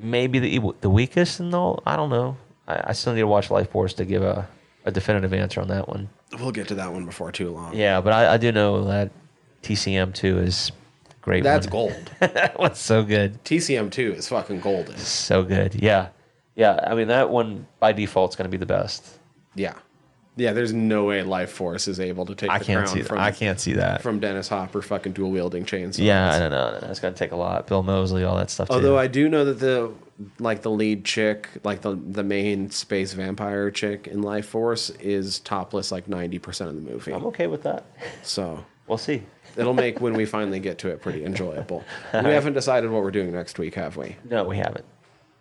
[0.00, 1.82] Maybe the the weakest in all.
[1.86, 2.36] I don't know.
[2.66, 4.48] I, I still need to watch Lifeforce to give a,
[4.84, 6.08] a definitive answer on that one.
[6.38, 7.74] We'll get to that one before too long.
[7.74, 9.10] Yeah, but I, I do know that
[9.62, 10.70] TCM two is
[11.20, 11.42] great.
[11.42, 11.72] That's one.
[11.72, 12.10] gold.
[12.20, 14.96] that one's so good, TCM two is fucking golden.
[14.98, 15.74] so good.
[15.74, 16.08] Yeah,
[16.54, 16.84] yeah.
[16.86, 19.18] I mean that one by default is going to be the best.
[19.54, 19.74] Yeah,
[20.38, 20.52] yeah.
[20.52, 23.02] There's no way Lifeforce is able to take I the can't crown see.
[23.02, 24.00] from I can't see that.
[24.02, 25.98] from Dennis Hopper fucking dual wielding chainsaws.
[26.04, 26.78] yeah, I don't know.
[26.80, 27.66] That's to take a lot.
[27.66, 28.70] Bill Moseley, all that stuff.
[28.70, 28.98] Although too.
[28.98, 29.92] I do know that the
[30.38, 35.40] like the lead chick, like the the main space vampire chick in Life Force is
[35.40, 37.12] topless like ninety percent of the movie.
[37.12, 37.84] I'm okay with that.
[38.22, 39.22] So We'll see.
[39.56, 41.84] it'll make when we finally get to it pretty enjoyable.
[42.14, 44.16] We haven't decided what we're doing next week, have we?
[44.24, 44.86] No, we haven't.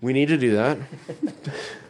[0.02, 0.78] We need to do that.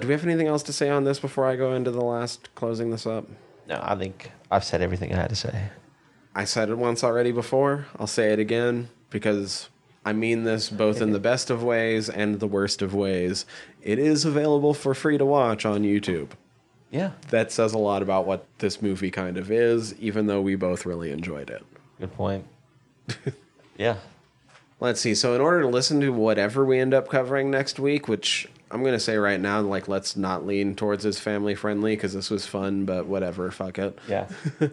[0.00, 2.54] do we have anything else to say on this before I go into the last
[2.54, 3.26] closing this up?
[3.68, 5.70] No, I think I've said everything I had to say.
[6.34, 7.86] I said it once already before.
[7.98, 9.68] I'll say it again because
[10.04, 13.44] I mean this both in the best of ways and the worst of ways.
[13.82, 16.30] It is available for free to watch on YouTube.
[16.90, 20.54] Yeah, That says a lot about what this movie kind of is, even though we
[20.54, 21.62] both really enjoyed it.
[22.00, 22.46] good point.
[23.76, 23.96] yeah,
[24.80, 25.14] Let's see.
[25.14, 28.82] So, in order to listen to whatever we end up covering next week, which I'm
[28.82, 32.30] going to say right now, like, let's not lean towards as family friendly because this
[32.30, 33.98] was fun, but whatever, fuck it.
[34.08, 34.28] yeah.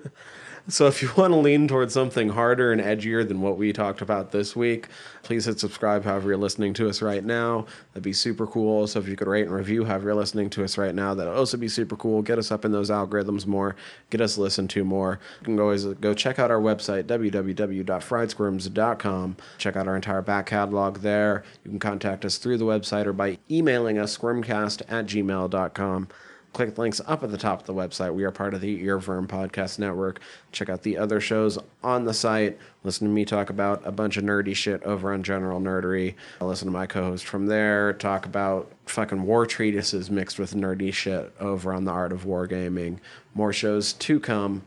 [0.68, 4.01] So if you want to lean towards something harder and edgier than what we talked
[4.01, 4.88] about this week,
[5.24, 7.66] please hit subscribe however you're listening to us right now.
[7.93, 8.88] That'd be super cool.
[8.88, 11.34] So if you could rate and review however you're listening to us right now, that'd
[11.34, 12.22] also be super cool.
[12.22, 13.76] Get us up in those algorithms more,
[14.09, 15.20] get us listened to more.
[15.41, 19.38] You can always uh, go check out our website, www.friedsquirms.com.
[19.57, 21.43] Check out our entire back catalog there.
[21.63, 26.09] You can contact us through the website or by emailing us squirmcast at gmail.com
[26.56, 28.14] click the links up at the top of the website.
[28.14, 30.22] We are part of the Earworm Podcast Network.
[30.53, 32.58] Check out the other shows on the site.
[32.84, 36.16] Listen to me talk about a bunch of nerdy shit over on General Nerdery.
[36.39, 40.93] Listen to my co host from there talk about fucking war treatises mixed with nerdy
[40.93, 42.99] shit over on the Art of Wargaming.
[43.34, 44.64] More shows to come.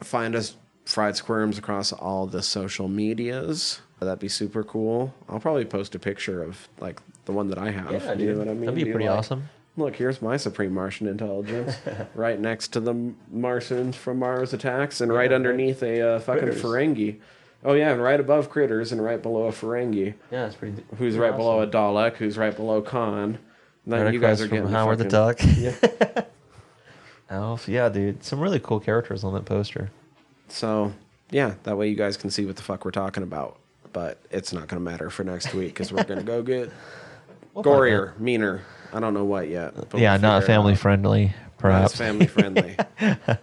[0.00, 0.54] Find us
[0.84, 3.80] Fried Squirms across all the social medias.
[4.00, 5.14] That'd be super cool.
[5.28, 7.90] I'll probably post a picture of like the one that I have.
[7.90, 8.60] Yeah, you know what I mean?
[8.66, 9.48] That'd be pretty like- awesome.
[9.76, 11.76] Look, here's my Supreme Martian Intelligence,
[12.14, 16.62] right next to the Martians from Mars Attacks, and right underneath a uh, fucking Critters.
[16.62, 17.16] Ferengi.
[17.64, 20.76] Oh yeah, and right above Critters, and right below a Ferengi, Yeah, it's pretty.
[20.90, 21.66] who's pretty right below a.
[21.66, 23.38] Dalek, who's right below Khan.
[23.86, 25.74] Then Right you guys are getting Howard the fucking-
[26.14, 26.24] Duck.
[27.30, 29.90] Alf, yeah, dude, some really cool characters on that poster.
[30.48, 30.92] So
[31.30, 33.58] yeah, that way you guys can see what the fuck we're talking about.
[33.92, 36.70] But it's not gonna matter for next week because we're gonna go get
[37.54, 38.62] We'll gorier, meaner.
[38.94, 39.74] I don't know what yet.
[39.90, 40.78] but Yeah, we'll not family out.
[40.78, 41.96] friendly, Not perhaps.
[41.96, 42.76] family friendly.
[43.00, 43.38] Not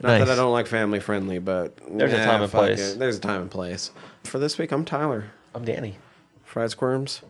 [0.00, 2.92] that I don't like family friendly, but There's a time and place.
[2.92, 2.98] it.
[2.98, 3.90] There's a time and place.
[4.24, 5.24] For this week, I'm Tyler.
[5.54, 5.96] I'm Danny.
[6.44, 7.22] Fried squirms.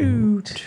[0.00, 0.64] Oot.